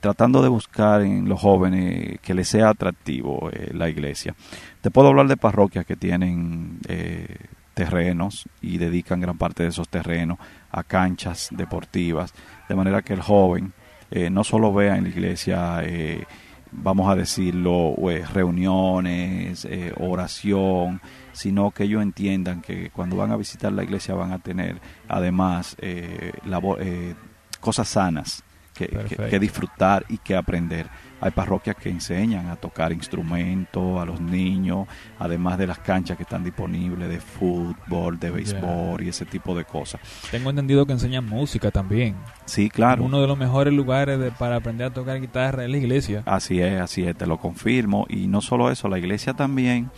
tratando 0.00 0.42
de 0.42 0.48
buscar 0.48 1.02
en 1.02 1.28
los 1.28 1.40
jóvenes 1.40 2.18
que 2.20 2.34
les 2.34 2.48
sea 2.48 2.70
atractivo 2.70 3.48
la 3.72 3.88
iglesia. 3.88 4.34
Te 4.80 4.90
puedo 4.90 5.08
hablar 5.08 5.28
de 5.28 5.36
parroquias 5.36 5.86
que 5.86 5.96
tienen 5.96 6.78
eh, 6.88 7.36
terrenos 7.82 8.48
y 8.60 8.78
dedican 8.78 9.20
gran 9.20 9.38
parte 9.38 9.62
de 9.62 9.68
esos 9.68 9.88
terrenos 9.88 10.38
a 10.72 10.82
canchas 10.82 11.48
deportivas, 11.52 12.34
de 12.68 12.74
manera 12.74 13.02
que 13.02 13.12
el 13.12 13.20
joven 13.22 13.72
eh, 14.10 14.30
no 14.30 14.42
solo 14.42 14.72
vea 14.72 14.96
en 14.96 15.04
la 15.04 15.08
iglesia, 15.10 15.80
eh, 15.84 16.24
vamos 16.72 17.08
a 17.08 17.14
decirlo, 17.14 17.94
eh, 18.10 18.24
reuniones, 18.34 19.64
eh, 19.64 19.92
oración, 19.98 21.00
sino 21.32 21.70
que 21.70 21.84
ellos 21.84 22.02
entiendan 22.02 22.60
que 22.62 22.90
cuando 22.90 23.16
van 23.16 23.30
a 23.32 23.36
visitar 23.36 23.72
la 23.72 23.84
iglesia 23.84 24.14
van 24.14 24.32
a 24.32 24.38
tener 24.38 24.80
además 25.08 25.76
eh, 25.80 26.32
labo- 26.46 26.78
eh, 26.80 27.14
cosas 27.60 27.88
sanas 27.88 28.42
que, 28.74 28.86
que- 28.88 28.96
Perfecto. 28.96 29.28
que 29.28 29.38
disfrutar 29.38 30.04
y 30.08 30.18
que 30.18 30.34
aprender. 30.36 30.86
Hay 31.20 31.30
parroquias 31.32 31.76
que 31.76 31.88
enseñan 31.88 32.46
a 32.48 32.56
tocar 32.56 32.92
instrumentos 32.92 34.00
a 34.00 34.04
los 34.04 34.20
niños, 34.20 34.86
además 35.18 35.58
de 35.58 35.66
las 35.66 35.78
canchas 35.78 36.16
que 36.16 36.22
están 36.22 36.44
disponibles 36.44 37.08
de 37.08 37.20
fútbol, 37.20 38.18
de 38.20 38.30
béisbol 38.30 39.02
y 39.02 39.08
ese 39.08 39.24
tipo 39.24 39.54
de 39.54 39.64
cosas. 39.64 40.00
Tengo 40.30 40.50
entendido 40.50 40.86
que 40.86 40.92
enseñan 40.92 41.26
música 41.26 41.70
también. 41.70 42.14
Sí, 42.44 42.68
claro. 42.70 43.04
Uno 43.04 43.20
de 43.20 43.26
los 43.26 43.36
mejores 43.38 43.72
lugares 43.74 44.18
de- 44.18 44.30
para 44.30 44.56
aprender 44.56 44.86
a 44.86 44.90
tocar 44.92 45.20
guitarra 45.20 45.64
es 45.64 45.70
la 45.70 45.76
iglesia. 45.76 46.22
Así 46.26 46.60
es, 46.60 46.80
así 46.80 47.02
es, 47.04 47.16
te 47.16 47.26
lo 47.26 47.38
confirmo. 47.38 48.06
Y 48.08 48.26
no 48.28 48.40
solo 48.40 48.70
eso, 48.70 48.88
la 48.88 48.98
iglesia 48.98 49.34
también, 49.34 49.90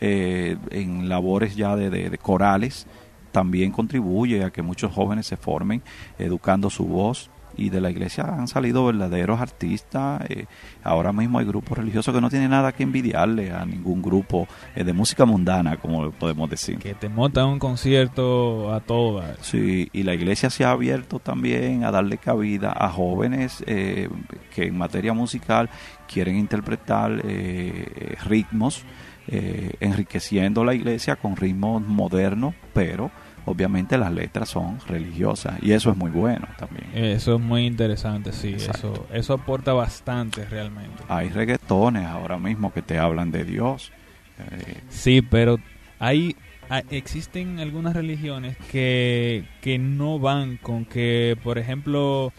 eh, 0.00 0.56
en 0.70 1.08
labores 1.08 1.56
ya 1.56 1.74
de, 1.76 1.90
de- 1.90 2.10
de 2.10 2.18
corales, 2.18 2.86
también 3.32 3.72
contribuye 3.72 4.42
a 4.44 4.50
que 4.50 4.62
muchos 4.62 4.92
jóvenes 4.92 5.26
se 5.26 5.36
formen 5.36 5.82
educando 6.18 6.70
su 6.70 6.84
voz. 6.86 7.30
Y 7.58 7.70
de 7.70 7.80
la 7.80 7.90
iglesia 7.90 8.24
han 8.24 8.48
salido 8.48 8.86
verdaderos 8.86 9.40
artistas. 9.40 10.22
eh, 10.30 10.46
ahora 10.82 11.12
mismo 11.12 11.38
hay 11.38 11.44
grupos 11.44 11.76
religiosos 11.76 12.14
que 12.14 12.20
no 12.20 12.30
tienen 12.30 12.50
nada 12.50 12.72
que 12.72 12.84
envidiarle 12.84 13.50
a 13.52 13.64
ningún 13.64 14.00
grupo 14.00 14.46
eh, 14.74 14.84
de 14.84 14.92
música 14.92 15.24
mundana, 15.26 15.76
como 15.76 16.10
podemos 16.12 16.48
decir. 16.48 16.78
Que 16.78 16.94
te 16.94 17.08
montan 17.08 17.46
un 17.46 17.58
concierto 17.58 18.72
a 18.72 18.80
todas. 18.80 19.36
Sí, 19.42 19.90
y 19.92 20.02
la 20.04 20.14
iglesia 20.14 20.50
se 20.50 20.64
ha 20.64 20.70
abierto 20.70 21.18
también 21.18 21.84
a 21.84 21.90
darle 21.90 22.18
cabida 22.18 22.72
a 22.74 22.88
jóvenes 22.88 23.62
eh, 23.66 24.08
que 24.54 24.66
en 24.66 24.78
materia 24.78 25.12
musical 25.12 25.68
quieren 26.06 26.36
interpretar 26.36 27.20
eh, 27.24 28.16
ritmos, 28.24 28.84
eh, 29.28 29.72
enriqueciendo 29.80 30.64
la 30.64 30.74
iglesia 30.74 31.16
con 31.16 31.36
ritmos 31.36 31.82
modernos, 31.82 32.54
pero 32.72 33.10
obviamente 33.48 33.96
las 33.98 34.12
letras 34.12 34.48
son 34.48 34.78
religiosas 34.86 35.58
y 35.62 35.72
eso 35.72 35.90
es 35.90 35.96
muy 35.96 36.10
bueno 36.10 36.46
también. 36.58 36.86
Eso 36.94 37.34
es 37.36 37.40
muy 37.40 37.66
interesante, 37.66 38.32
sí. 38.32 38.48
Exacto. 38.54 38.92
Eso, 38.92 39.06
eso 39.12 39.32
aporta 39.34 39.72
bastante 39.72 40.44
realmente. 40.44 41.02
Hay 41.08 41.28
reggaetones 41.30 42.06
ahora 42.06 42.38
mismo 42.38 42.72
que 42.72 42.82
te 42.82 42.98
hablan 42.98 43.30
de 43.30 43.44
Dios. 43.44 43.92
eh, 44.38 44.78
Sí, 44.88 45.22
pero 45.22 45.58
hay, 45.98 46.36
hay- 46.68 46.84
existen 46.90 47.58
algunas 47.58 47.94
religiones 47.94 48.56
que, 48.70 49.44
que 49.60 49.78
no 49.78 50.18
van 50.18 50.56
con 50.58 50.84
que, 50.84 51.36
por 51.42 51.58
ejemplo, 51.58 52.32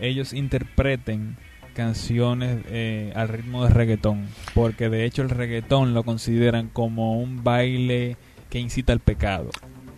ellos 0.00 0.32
interpreten 0.32 1.36
canciones 1.74 2.58
eh, 2.70 3.12
al 3.14 3.28
ritmo 3.28 3.62
de 3.64 3.70
reggaetón, 3.70 4.26
porque 4.52 4.88
de 4.88 5.04
hecho 5.04 5.22
el 5.22 5.30
reggaetón 5.30 5.94
lo 5.94 6.02
consideran 6.02 6.68
como 6.68 7.20
un 7.20 7.44
baile 7.44 8.16
que 8.50 8.58
incita 8.58 8.92
al 8.92 8.98
pecado. 8.98 9.50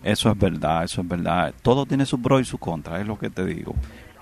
Eso 0.02 0.30
es 0.30 0.38
verdad, 0.38 0.84
eso 0.84 1.00
es 1.02 1.08
verdad. 1.08 1.52
Todo 1.62 1.86
tiene 1.86 2.06
su 2.06 2.20
pro 2.20 2.40
y 2.40 2.44
su 2.44 2.58
contra, 2.58 3.00
es 3.00 3.06
lo 3.06 3.18
que 3.18 3.30
te 3.30 3.44
digo. 3.44 3.74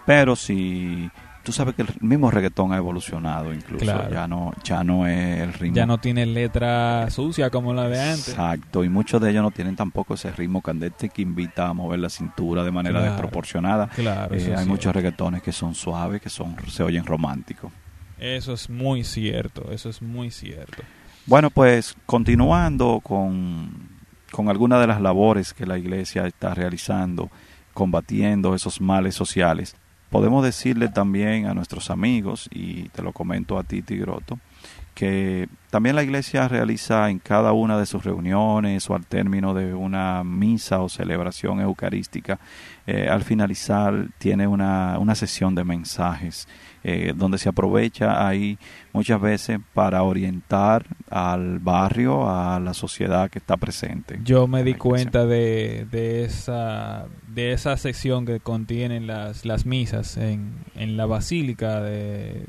Pero 0.06 0.34
si 0.36 1.10
tú 1.44 1.52
sabes 1.52 1.74
que 1.74 1.82
el 1.82 1.88
mismo 2.00 2.30
reggaetón 2.30 2.72
ha 2.72 2.76
evolucionado 2.78 3.54
incluso, 3.54 3.84
Claro. 3.84 4.10
ya 4.12 4.26
no 4.28 4.52
ya 4.64 4.82
no 4.84 5.06
es 5.06 5.40
el 5.40 5.52
ritmo. 5.54 5.76
Ya 5.76 5.86
no 5.86 5.98
tiene 5.98 6.26
letra 6.26 7.08
sucia 7.10 7.48
como 7.50 7.72
la 7.72 7.88
de 7.88 8.00
antes. 8.00 8.28
Exacto, 8.30 8.84
y 8.84 8.88
muchos 8.88 9.20
de 9.20 9.30
ellos 9.30 9.42
no 9.42 9.50
tienen 9.50 9.76
tampoco 9.76 10.14
ese 10.14 10.30
ritmo 10.32 10.60
candente 10.62 11.08
que 11.10 11.22
invita 11.22 11.68
a 11.68 11.72
mover 11.74 12.00
la 12.00 12.10
cintura 12.10 12.64
de 12.64 12.70
manera 12.70 12.98
Claro. 13.00 13.12
desproporcionada. 13.12 13.88
Claro, 13.88 14.34
Eh, 14.34 14.54
hay 14.56 14.66
muchos 14.66 14.94
reggaetones 14.94 15.42
que 15.42 15.52
son 15.52 15.74
suaves, 15.74 16.20
que 16.20 16.28
son 16.30 16.56
se 16.68 16.82
oyen 16.82 17.04
románticos. 17.06 17.72
eso 18.18 18.52
es 18.52 18.68
muy 18.68 19.04
cierto, 19.04 19.70
eso 19.70 19.88
es 19.90 20.02
muy 20.02 20.30
cierto. 20.30 20.82
Bueno, 21.26 21.50
pues 21.50 21.94
continuando 22.06 23.00
con, 23.02 23.70
con 24.30 24.48
algunas 24.48 24.80
de 24.80 24.86
las 24.86 25.00
labores 25.00 25.54
que 25.54 25.66
la 25.66 25.78
iglesia 25.78 26.26
está 26.26 26.54
realizando, 26.54 27.30
combatiendo 27.74 28.54
esos 28.54 28.80
males 28.80 29.14
sociales, 29.14 29.76
podemos 30.10 30.44
decirle 30.44 30.88
también 30.88 31.46
a 31.46 31.54
nuestros 31.54 31.90
amigos, 31.90 32.48
y 32.52 32.88
te 32.90 33.02
lo 33.02 33.12
comento 33.12 33.58
a 33.58 33.64
ti, 33.64 33.82
Tigroto, 33.82 34.38
que 34.98 35.48
también 35.70 35.94
la 35.94 36.02
iglesia 36.02 36.48
realiza 36.48 37.08
en 37.08 37.20
cada 37.20 37.52
una 37.52 37.78
de 37.78 37.86
sus 37.86 38.02
reuniones 38.02 38.90
o 38.90 38.96
al 38.96 39.06
término 39.06 39.54
de 39.54 39.72
una 39.72 40.24
misa 40.24 40.80
o 40.80 40.88
celebración 40.88 41.60
eucarística, 41.60 42.40
eh, 42.84 43.06
al 43.08 43.22
finalizar 43.22 44.08
tiene 44.18 44.48
una, 44.48 44.98
una 44.98 45.14
sesión 45.14 45.54
de 45.54 45.62
mensajes 45.62 46.48
eh, 46.82 47.12
donde 47.14 47.38
se 47.38 47.48
aprovecha 47.48 48.26
ahí 48.26 48.58
muchas 48.92 49.20
veces 49.20 49.60
para 49.72 50.02
orientar 50.02 50.84
al 51.10 51.60
barrio, 51.60 52.28
a 52.28 52.58
la 52.58 52.74
sociedad 52.74 53.30
que 53.30 53.38
está 53.38 53.56
presente. 53.56 54.18
Yo 54.24 54.48
me 54.48 54.64
di 54.64 54.74
cuenta 54.74 55.26
de, 55.26 55.86
de 55.90 56.24
esa 56.24 57.06
de 57.28 57.52
esa 57.52 57.76
sección 57.76 58.26
que 58.26 58.40
contienen 58.40 59.06
las, 59.06 59.44
las 59.44 59.64
misas 59.64 60.16
en, 60.16 60.54
en 60.74 60.96
la 60.96 61.06
basílica 61.06 61.80
de, 61.82 62.46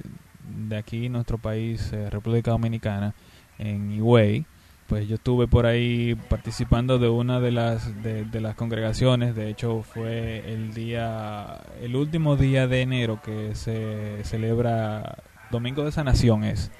de 0.67 0.77
aquí 0.77 1.09
nuestro 1.09 1.37
país, 1.37 1.91
eh, 1.93 2.09
República 2.09 2.51
Dominicana, 2.51 3.13
en 3.57 3.91
Higüey. 3.91 4.45
Pues 4.87 5.07
yo 5.07 5.15
estuve 5.15 5.47
por 5.47 5.67
ahí 5.67 6.15
participando 6.29 6.97
de 6.97 7.09
una 7.09 7.39
de 7.39 7.51
las 7.51 8.01
de, 8.01 8.25
de 8.25 8.41
las 8.41 8.55
congregaciones. 8.55 9.35
De 9.35 9.47
hecho, 9.49 9.83
fue 9.83 10.51
el 10.51 10.73
día, 10.73 11.61
el 11.79 11.95
último 11.95 12.35
día 12.35 12.67
de 12.67 12.81
enero 12.81 13.21
que 13.23 13.53
se 13.53 14.23
celebra 14.23 15.17
Domingo 15.51 15.83
de 15.83 15.91
Sanación 15.91 16.43
es 16.43 16.71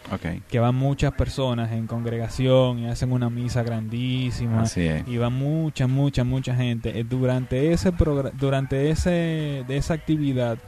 que 0.47 0.59
van 0.59 0.75
muchas 0.75 1.11
personas 1.13 1.71
en 1.71 1.87
congregación 1.87 2.79
y 2.79 2.87
hacen 2.87 3.11
una 3.11 3.29
misa 3.29 3.63
grandísima 3.63 4.61
así 4.61 4.81
es. 4.81 5.07
y 5.07 5.17
va 5.17 5.29
mucha 5.31 5.87
mucha 5.87 6.23
mucha 6.23 6.55
gente 6.55 6.99
Eh, 6.99 7.03
durante 7.03 7.73
ese 7.73 7.91
durante 8.39 8.91
ese 8.91 9.63
de 9.67 9.77
esa 9.77 9.95
actividad 9.95 10.59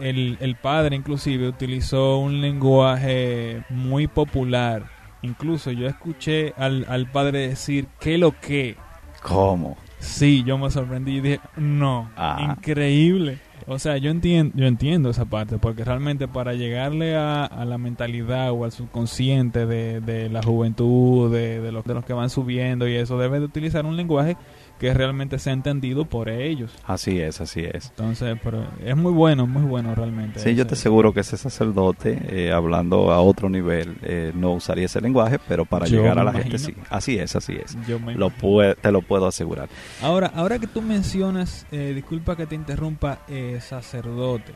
el, 0.00 0.36
el 0.40 0.56
padre 0.56 0.96
inclusive 0.96 1.48
utilizó 1.48 2.18
un 2.18 2.40
lenguaje 2.40 3.62
muy 3.70 4.06
popular 4.06 4.84
incluso 5.22 5.70
yo 5.72 5.86
escuché 5.86 6.52
al, 6.56 6.86
al 6.88 7.10
padre 7.10 7.48
decir 7.48 7.86
qué 8.00 8.18
lo 8.18 8.32
que 8.38 8.76
¿Cómo? 9.22 9.76
sí 9.98 10.44
yo 10.46 10.58
me 10.58 10.70
sorprendí 10.70 11.16
y 11.16 11.20
dije 11.20 11.40
no 11.56 12.10
Ah. 12.16 12.38
increíble 12.56 13.38
O 13.70 13.78
sea, 13.78 13.98
yo 13.98 14.10
entiendo, 14.10 14.54
yo 14.56 14.64
entiendo 14.66 15.10
esa 15.10 15.26
parte, 15.26 15.58
porque 15.58 15.84
realmente 15.84 16.26
para 16.26 16.54
llegarle 16.54 17.16
a, 17.16 17.44
a 17.44 17.66
la 17.66 17.76
mentalidad 17.76 18.50
o 18.52 18.64
al 18.64 18.72
subconsciente 18.72 19.66
de, 19.66 20.00
de 20.00 20.30
la 20.30 20.42
juventud, 20.42 21.30
de, 21.30 21.60
de, 21.60 21.70
los, 21.70 21.84
de 21.84 21.92
los 21.92 22.02
que 22.06 22.14
van 22.14 22.30
subiendo 22.30 22.88
y 22.88 22.94
eso, 22.94 23.18
debe 23.18 23.40
de 23.40 23.44
utilizar 23.44 23.84
un 23.84 23.94
lenguaje 23.98 24.38
que 24.78 24.94
realmente 24.94 25.38
sea 25.38 25.52
entendido 25.52 26.04
por 26.04 26.28
ellos. 26.28 26.72
Así 26.86 27.20
es, 27.20 27.40
así 27.40 27.64
es. 27.64 27.88
Entonces, 27.90 28.38
pero 28.42 28.64
es 28.84 28.96
muy 28.96 29.12
bueno, 29.12 29.46
muy 29.46 29.62
bueno 29.62 29.94
realmente. 29.94 30.38
Sí, 30.38 30.54
yo 30.54 30.66
te 30.66 30.74
aseguro 30.74 31.12
que 31.12 31.20
ese 31.20 31.36
sacerdote, 31.36 32.18
eh, 32.28 32.52
hablando 32.52 33.10
a 33.10 33.20
otro 33.20 33.48
nivel, 33.48 33.96
eh, 34.02 34.32
no 34.34 34.52
usaría 34.52 34.86
ese 34.86 35.00
lenguaje, 35.00 35.38
pero 35.48 35.64
para 35.64 35.86
llegar 35.86 36.18
a 36.18 36.24
la 36.24 36.32
gente 36.32 36.58
sí. 36.58 36.74
Así 36.90 37.18
es, 37.18 37.34
así 37.34 37.56
es. 37.62 37.76
Yo 37.86 37.98
me 37.98 38.14
lo 38.14 38.30
puede, 38.30 38.76
te 38.76 38.92
lo 38.92 39.02
puedo 39.02 39.26
asegurar. 39.26 39.68
Ahora, 40.00 40.30
ahora 40.34 40.58
que 40.58 40.68
tú 40.68 40.80
mencionas, 40.80 41.66
eh, 41.72 41.92
disculpa 41.94 42.36
que 42.36 42.46
te 42.46 42.54
interrumpa, 42.54 43.20
eh, 43.28 43.58
sacerdote, 43.60 44.52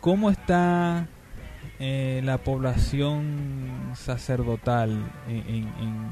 ¿cómo 0.00 0.30
está 0.30 1.06
la 1.80 2.38
población 2.38 3.92
sacerdotal 3.94 4.90
en, 5.28 5.36
en, 5.36 5.54
en 5.80 6.10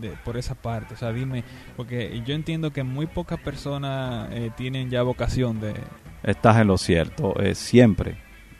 de, 0.00 0.10
por 0.24 0.36
esa 0.36 0.54
parte? 0.54 0.94
O 0.94 0.96
sea, 0.96 1.12
dime, 1.12 1.44
porque 1.76 2.22
yo 2.24 2.34
entiendo 2.34 2.72
que 2.72 2.82
muy 2.82 3.06
pocas 3.06 3.38
personas 3.40 4.28
eh, 4.32 4.50
tienen 4.56 4.90
ya 4.90 5.02
vocación 5.02 5.60
de... 5.60 5.74
Estás 6.22 6.56
en 6.58 6.66
lo 6.66 6.78
cierto, 6.78 7.38
eh, 7.40 7.54
siempre, 7.54 8.16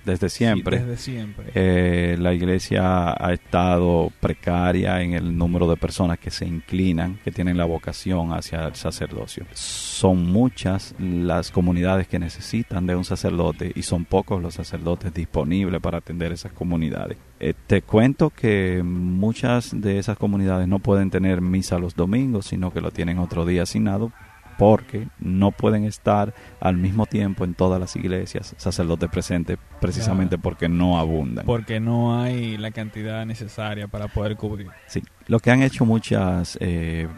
desde 0.07 0.29
siempre. 0.31 0.79
Sí, 0.79 0.85
desde 0.85 1.03
siempre. 1.03 1.47
Eh, 1.55 2.17
la 2.19 2.33
iglesia 2.33 3.13
ha 3.13 3.33
estado 3.33 4.11
precaria 4.21 5.03
en 5.03 5.13
el 5.13 5.37
número 5.37 5.69
de 5.69 5.77
personas 5.77 6.19
que 6.19 6.31
se 6.31 6.47
inclinan, 6.47 7.19
que 7.25 7.33
tienen 7.33 7.59
la 7.59 7.65
vocación 7.65 8.33
hacia 8.33 8.67
el 8.67 8.77
sacerdocio. 8.77 9.45
Son 9.53 10.31
muchas 10.31 10.95
las 10.99 11.51
comunidades 11.51 12.07
que 12.07 12.19
necesitan 12.19 12.87
de 12.87 12.95
un 12.95 13.05
sacerdote 13.05 13.73
y 13.75 13.83
son 13.83 14.05
pocos 14.05 14.41
los 14.41 14.55
sacerdotes 14.55 15.13
disponibles 15.13 15.81
para 15.83 15.99
atender 15.99 16.33
esas 16.33 16.53
comunidades. 16.53 17.19
Eh, 17.41 17.53
te 17.67 17.83
cuento 17.83 18.31
que 18.31 18.83
muchas 18.85 19.79
de 19.79 19.99
esas 19.99 20.17
comunidades 20.17 20.69
no 20.69 20.79
pueden 20.79 21.11
tener 21.11 21.41
misa 21.41 21.79
los 21.79 21.97
domingos, 21.97 22.47
sino 22.47 22.73
que 22.73 22.81
lo 22.81 22.93
tienen 22.93 23.19
otro 23.19 23.45
día 23.45 23.65
asignado 23.65 24.13
porque 24.59 25.09
no 25.19 25.51
pueden 25.51 25.85
estar 25.85 26.35
al 26.61 26.77
mismo 26.77 27.07
tiempo 27.07 27.45
en 27.45 27.55
todas 27.55 27.79
las 27.79 27.97
iglesias 27.97 28.55
sacerdotes 28.57 29.11
presentes 29.11 29.59
precisamente 29.81 30.39
porque 30.39 30.69
no 30.69 30.99
abundan. 30.99 31.45
Porque 31.47 31.81
no 31.81 32.21
hay 32.21 32.57
la 32.57 32.71
cantidad 32.71 33.25
necesaria 33.27 33.89
para 33.89 34.09
poder 34.09 34.37
cubrir. 34.37 34.69
Sí, 34.87 35.03
lo 35.27 35.41
que 35.41 35.51
han 35.51 35.63
hecho 35.63 35.85
muchas 35.85 36.57
eh, 36.61 37.09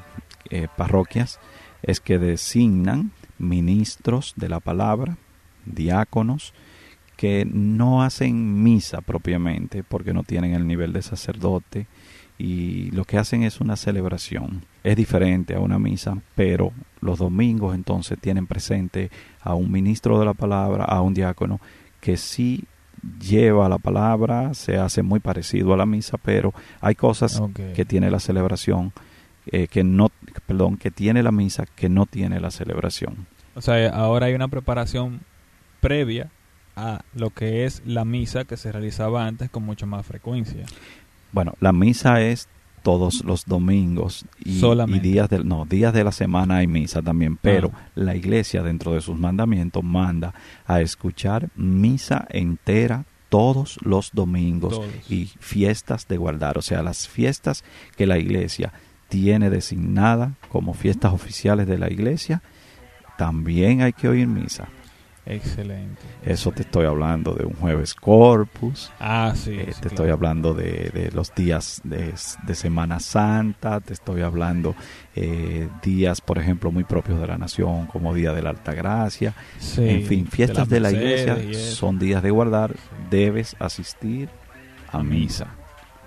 eh, 0.50 0.68
parroquias 0.76 1.38
es 1.82 2.00
que 2.00 2.18
designan 2.18 3.12
ministros 3.38 4.34
de 4.36 4.48
la 4.48 4.60
palabra, 4.60 5.16
diáconos, 5.64 6.54
que 7.16 7.44
no 7.44 8.02
hacen 8.02 8.62
misa 8.62 9.00
propiamente 9.00 9.82
porque 9.82 10.12
no 10.12 10.22
tienen 10.22 10.54
el 10.54 10.66
nivel 10.66 10.92
de 10.92 11.02
sacerdote 11.02 11.86
y 12.38 12.90
lo 12.92 13.04
que 13.04 13.18
hacen 13.18 13.42
es 13.42 13.60
una 13.60 13.76
celebración. 13.76 14.62
Es 14.84 14.96
diferente 14.96 15.56
a 15.56 15.60
una 15.60 15.78
misa, 15.78 16.16
pero 16.36 16.72
los 17.00 17.18
domingos 17.18 17.74
entonces 17.74 18.18
tienen 18.20 18.46
presente 18.46 19.10
a 19.40 19.54
un 19.54 19.70
ministro 19.72 20.18
de 20.20 20.24
la 20.24 20.34
palabra, 20.34 20.84
a 20.84 21.02
un 21.02 21.14
diácono, 21.14 21.60
que 22.00 22.16
sí 22.16 22.64
lleva 23.20 23.68
la 23.68 23.78
palabra, 23.78 24.54
se 24.54 24.76
hace 24.76 25.02
muy 25.02 25.20
parecido 25.20 25.74
a 25.74 25.76
la 25.76 25.86
misa, 25.86 26.16
pero 26.18 26.54
hay 26.80 26.94
cosas 26.94 27.42
que 27.74 27.84
tiene 27.84 28.10
la 28.10 28.20
celebración 28.20 28.92
eh, 29.46 29.66
que 29.66 29.82
no, 29.82 30.10
perdón, 30.46 30.76
que 30.76 30.90
tiene 30.90 31.22
la 31.22 31.32
misa 31.32 31.64
que 31.66 31.88
no 31.88 32.06
tiene 32.06 32.38
la 32.38 32.50
celebración. 32.50 33.26
O 33.54 33.62
sea, 33.62 33.88
ahora 33.88 34.26
hay 34.26 34.34
una 34.34 34.48
preparación 34.48 35.20
previa 35.80 36.30
a 36.76 37.02
lo 37.14 37.30
que 37.30 37.64
es 37.64 37.82
la 37.84 38.04
misa 38.04 38.44
que 38.44 38.56
se 38.56 38.70
realizaba 38.70 39.26
antes 39.26 39.50
con 39.50 39.64
mucha 39.64 39.86
más 39.86 40.06
frecuencia. 40.06 40.64
Bueno, 41.32 41.54
la 41.60 41.72
misa 41.72 42.20
es 42.22 42.48
todos 42.82 43.24
los 43.24 43.44
domingos 43.44 44.24
y, 44.44 44.60
y 44.96 44.98
días 45.00 45.28
del 45.28 45.46
no 45.46 45.66
días 45.66 45.92
de 45.92 46.04
la 46.04 46.12
semana 46.12 46.58
hay 46.58 46.66
misa 46.68 47.02
también 47.02 47.36
pero 47.36 47.72
Ah. 47.74 47.88
la 47.96 48.14
iglesia 48.14 48.62
dentro 48.62 48.92
de 48.94 49.00
sus 49.00 49.18
mandamientos 49.18 49.82
manda 49.82 50.32
a 50.64 50.80
escuchar 50.80 51.48
misa 51.56 52.26
entera 52.30 53.04
todos 53.28 53.78
los 53.82 54.12
domingos 54.14 54.74
Todos. 54.76 55.10
y 55.10 55.26
fiestas 55.40 56.06
de 56.08 56.16
guardar 56.18 56.56
o 56.56 56.62
sea 56.62 56.82
las 56.82 57.08
fiestas 57.08 57.64
que 57.96 58.06
la 58.06 58.16
iglesia 58.18 58.72
tiene 59.08 59.50
designada 59.50 60.34
como 60.48 60.72
fiestas 60.72 61.12
oficiales 61.12 61.66
de 61.66 61.78
la 61.78 61.90
iglesia 61.90 62.42
también 63.18 63.82
hay 63.82 63.92
que 63.92 64.08
oír 64.08 64.28
misa 64.28 64.68
Excelente. 65.28 66.02
eso 66.24 66.50
te 66.52 66.62
estoy 66.62 66.86
hablando 66.86 67.34
de 67.34 67.44
un 67.44 67.52
jueves 67.54 67.94
corpus 67.94 68.90
Ah, 68.98 69.32
sí. 69.36 69.52
eh, 69.52 69.58
sí, 69.58 69.66
te 69.66 69.72
claro. 69.72 69.88
estoy 69.88 70.10
hablando 70.10 70.54
de, 70.54 70.90
de 70.92 71.10
los 71.12 71.34
días 71.34 71.80
de, 71.84 72.14
de 72.46 72.54
Semana 72.54 72.98
Santa, 73.00 73.80
te 73.80 73.92
estoy 73.92 74.22
hablando 74.22 74.74
eh, 75.14 75.68
días, 75.82 76.20
por 76.20 76.38
ejemplo, 76.38 76.70
muy 76.70 76.84
propios 76.84 77.20
de 77.20 77.26
la 77.26 77.36
nación, 77.38 77.86
como 77.86 78.14
Día 78.14 78.32
de 78.32 78.42
la 78.42 78.50
Alta 78.50 78.72
Gracia. 78.72 79.34
Sí, 79.58 79.86
en 79.88 80.02
fin, 80.04 80.26
fiestas 80.26 80.68
de 80.68 80.80
la, 80.80 80.90
iglesia 80.92 81.36
son 81.74 81.98
días 81.98 82.22
de 82.22 82.30
guardar, 82.30 82.74
debes 83.10 83.54
asistir 83.58 84.28
a 84.90 85.02
misa. 85.02 85.48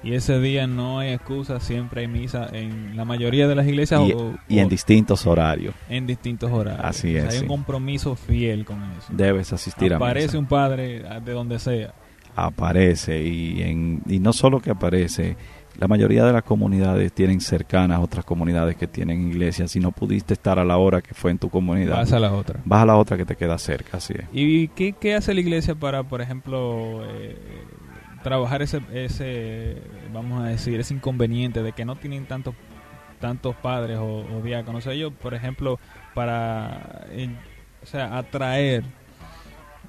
Y 0.03 0.13
ese 0.15 0.39
día 0.39 0.65
no 0.65 0.99
hay 0.99 1.11
excusa, 1.13 1.59
siempre 1.59 2.01
hay 2.01 2.07
misa 2.07 2.47
en 2.51 2.95
la 2.97 3.05
mayoría 3.05 3.47
de 3.47 3.53
las 3.55 3.67
iglesias 3.67 4.01
Y, 4.07 4.13
o, 4.13 4.35
y 4.47 4.57
en 4.59 4.65
o 4.65 4.69
distintos 4.69 5.27
horarios 5.27 5.75
en 5.89 6.07
distintos 6.07 6.51
horarios. 6.51 6.83
Así 6.83 7.15
O 7.15 7.19
sea, 7.19 7.27
es, 7.29 7.33
hay 7.33 7.37
sí. 7.39 7.43
un 7.43 7.49
compromiso 7.49 8.15
fiel 8.15 8.65
con 8.65 8.81
eso. 8.97 9.07
debes 9.09 9.53
asistir 9.53 9.93
a 9.93 9.97
Aparece 9.97 10.27
misa. 10.29 10.39
un 10.39 10.45
padre 10.47 11.03
ah, 11.07 11.19
de 11.19 11.31
donde 11.33 11.59
sea. 11.59 11.93
Aparece 12.35 13.21
y, 13.23 13.61
en, 13.61 14.01
y 14.07 14.19
no 14.19 14.33
solo 14.33 14.59
que 14.59 14.71
aparece, 14.71 15.35
la 15.77 15.87
mayoría 15.87 16.25
de 16.25 16.33
las 16.33 16.43
comunidades 16.43 17.11
tienen 17.13 17.41
cercanas 17.41 17.99
otras 17.99 18.25
comunidades 18.25 18.75
que 18.77 18.87
tienen 18.87 19.27
iglesias. 19.29 19.69
Si 19.71 19.79
no 19.79 19.91
pudiste 19.91 20.33
estar 20.33 20.57
a 20.57 20.65
la 20.65 20.77
hora 20.77 21.01
que 21.01 21.13
fue 21.13 21.31
en 21.31 21.37
tu 21.37 21.49
comunidad, 21.49 21.97
Vas 21.97 22.13
a 22.13 22.19
la 22.19 22.33
otra. 22.33 22.59
vas 22.65 22.81
a 22.83 22.85
la 22.85 22.95
otra 22.95 23.17
que 23.17 23.25
te 23.25 23.35
queda 23.35 23.57
cerca, 23.57 23.97
así 23.97 24.13
es. 24.17 24.25
¿Y 24.33 24.69
qué, 24.69 24.93
qué 24.93 25.13
hace 25.13 25.33
la 25.33 25.41
iglesia 25.41 25.75
para, 25.75 26.03
por 26.03 26.21
ejemplo, 26.21 27.03
eh, 27.05 27.37
trabajar 28.23 28.61
ese, 28.61 28.81
ese, 28.93 29.81
vamos 30.13 30.43
a 30.43 30.47
decir, 30.47 30.79
ese 30.79 30.93
inconveniente 30.93 31.63
de 31.63 31.73
que 31.73 31.85
no 31.85 31.95
tienen 31.95 32.25
tantos 32.25 32.55
tantos 33.19 33.55
padres 33.55 33.99
o, 33.99 34.25
o 34.25 34.41
diáconos? 34.41 34.85
Ellos, 34.87 35.13
por 35.13 35.33
ejemplo, 35.33 35.79
para 36.13 37.05
o 37.81 37.85
sea, 37.85 38.17
atraer, 38.17 38.83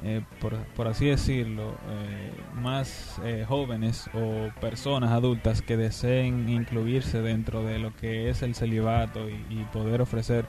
eh, 0.05 0.23
por, 0.40 0.57
por 0.77 0.88
así 0.88 1.07
decirlo, 1.07 1.75
eh, 1.88 2.33
más 2.55 3.21
eh, 3.25 3.45
jóvenes 3.47 4.09
o 4.14 4.51
personas 4.61 5.11
adultas 5.11 5.62
que 5.62 5.77
deseen 5.77 6.49
incluirse 6.49 7.21
dentro 7.23 7.64
de 7.64 7.79
lo 7.79 7.95
que 7.97 8.31
es 8.31 8.42
el 8.42 8.55
celibato 8.55 9.29
y, 9.29 9.35
y 9.51 9.66
poder 9.73 10.01
ofrecer, 10.01 10.47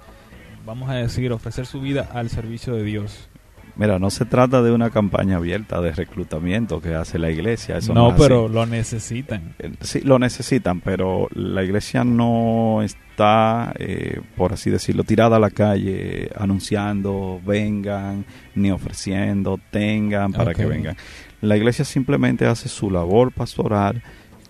vamos 0.66 0.90
a 0.90 0.96
decir, 0.96 1.32
ofrecer 1.32 1.66
su 1.66 1.82
vida 1.82 2.10
al 2.14 2.30
servicio 2.30 2.76
de 2.76 2.84
Dios. 2.84 3.30
Mira, 3.76 3.98
no 3.98 4.12
se 4.12 4.26
trata 4.26 4.62
de 4.62 4.72
una 4.72 4.92
campaña 4.92 5.38
abierta 5.38 5.82
de 5.82 5.92
reclutamiento 5.92 6.80
que 6.80 6.94
hace 6.94 7.18
la 7.18 7.32
iglesia. 7.32 7.78
Eso 7.78 7.94
no, 7.94 8.10
así. 8.10 8.18
pero 8.20 8.48
lo 8.48 8.66
necesitan. 8.66 9.56
Eh, 9.58 9.72
Sí, 9.82 10.02
lo 10.02 10.20
necesitan, 10.20 10.80
pero 10.80 11.28
la 11.34 11.64
iglesia 11.64 12.04
no 12.04 12.84
está, 12.84 13.74
eh, 13.80 14.22
por 14.38 14.54
así 14.54 14.70
decirlo, 14.70 15.04
tirada 15.04 15.38
a 15.38 15.40
la 15.40 15.50
calle 15.50 16.30
anunciando, 16.36 17.42
vengan, 17.44 18.26
ni 18.54 18.70
ofreciendo, 18.70 19.60
tengan 19.72 20.34
para 20.34 20.54
que 20.54 20.66
vengan. 20.66 20.96
La 21.42 21.58
iglesia 21.58 21.84
simplemente 21.84 22.46
hace 22.46 22.70
su 22.70 22.92
labor 22.92 23.32
pastoral, 23.32 24.04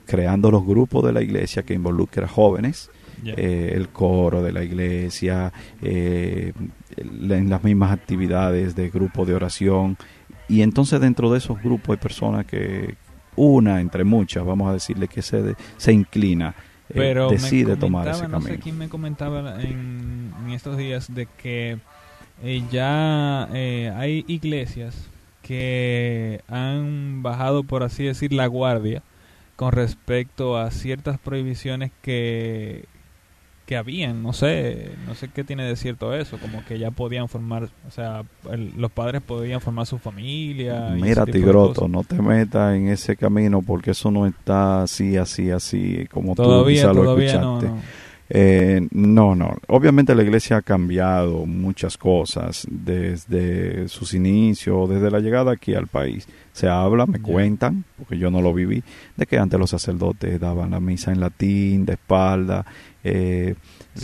creando 0.05 0.51
los 0.51 0.65
grupos 0.65 1.03
de 1.05 1.13
la 1.13 1.21
iglesia 1.21 1.63
que 1.63 1.73
involucra 1.73 2.27
jóvenes, 2.27 2.91
Eh, 3.25 3.73
el 3.75 3.89
coro 3.89 4.41
de 4.41 4.51
la 4.51 4.63
iglesia, 4.63 5.51
eh, 5.81 6.53
en 6.97 7.49
las 7.49 7.63
mismas 7.63 7.91
actividades 7.91 8.75
de 8.75 8.89
grupo 8.89 9.25
de 9.25 9.35
oración. 9.35 9.97
Y 10.47 10.61
entonces 10.61 10.99
dentro 10.99 11.31
de 11.31 11.37
esos 11.37 11.61
grupos 11.61 11.95
hay 11.95 12.01
personas 12.01 12.45
que, 12.45 12.95
una 13.35 13.81
entre 13.81 14.03
muchas, 14.03 14.45
vamos 14.45 14.69
a 14.69 14.73
decirle 14.73 15.07
que 15.07 15.21
se, 15.21 15.55
se 15.77 15.93
inclina, 15.93 16.55
eh, 16.89 16.93
pero 16.93 17.29
decide 17.29 17.75
tomar 17.75 18.07
ese 18.07 18.27
no 18.27 18.39
sé 18.41 18.47
camino. 18.47 18.63
quién 18.63 18.77
me 18.77 18.89
comentaba 18.89 19.61
en, 19.61 20.33
en 20.45 20.51
estos 20.51 20.77
días 20.77 21.13
de 21.13 21.27
que 21.37 21.79
eh, 22.41 22.63
ya 22.71 23.47
eh, 23.53 23.93
hay 23.95 24.25
iglesias 24.27 25.09
que 25.41 26.41
han 26.47 27.21
bajado, 27.21 27.63
por 27.63 27.83
así 27.83 28.03
decir, 28.03 28.33
la 28.33 28.47
guardia 28.47 29.03
con 29.55 29.71
respecto 29.71 30.57
a 30.57 30.71
ciertas 30.71 31.19
prohibiciones 31.19 31.91
que 32.01 32.85
que 33.65 33.77
habían, 33.77 34.21
no 34.21 34.33
sé, 34.33 34.89
no 35.07 35.15
sé 35.15 35.29
qué 35.29 35.43
tiene 35.45 35.63
de 35.63 35.75
cierto 35.77 36.13
eso, 36.13 36.37
como 36.37 36.65
que 36.65 36.77
ya 36.79 36.91
podían 36.91 37.29
formar, 37.29 37.69
o 37.87 37.91
sea, 37.91 38.23
el- 38.51 38.73
los 38.75 38.91
padres 38.91 39.21
podían 39.21 39.61
formar 39.61 39.85
su 39.85 39.99
familia. 39.99 40.89
Mira, 40.99 41.25
Tigroto, 41.25 41.87
no 41.87 42.03
te 42.03 42.21
metas 42.21 42.75
en 42.75 42.89
ese 42.89 43.15
camino 43.15 43.61
porque 43.61 43.91
eso 43.91 44.11
no 44.11 44.27
está 44.27 44.83
así, 44.83 45.15
así, 45.15 45.49
así, 45.49 46.05
como 46.11 46.35
tú 46.35 46.43
Todavía, 46.43 46.81
quizá 46.81 46.87
lo 46.93 47.03
todavía 47.03 47.37
no, 47.39 47.57
escuchaste. 47.59 47.67
no. 47.67 48.02
Eh, 48.29 48.87
no, 48.91 49.35
no. 49.35 49.57
Obviamente 49.67 50.15
la 50.15 50.23
iglesia 50.23 50.57
ha 50.57 50.61
cambiado 50.61 51.45
muchas 51.45 51.97
cosas 51.97 52.65
desde 52.69 53.87
sus 53.87 54.13
inicios, 54.13 54.89
desde 54.89 55.11
la 55.11 55.19
llegada 55.19 55.51
aquí 55.51 55.75
al 55.75 55.87
país. 55.87 56.27
Se 56.53 56.67
habla, 56.67 57.05
me 57.05 57.19
cuentan, 57.19 57.83
porque 57.97 58.17
yo 58.17 58.29
no 58.31 58.41
lo 58.41 58.53
viví, 58.53 58.83
de 59.17 59.25
que 59.25 59.37
antes 59.37 59.59
los 59.59 59.69
sacerdotes 59.69 60.39
daban 60.39 60.71
la 60.71 60.79
misa 60.79 61.11
en 61.11 61.19
latín, 61.19 61.85
de 61.85 61.93
espalda, 61.93 62.65
eh, 63.03 63.55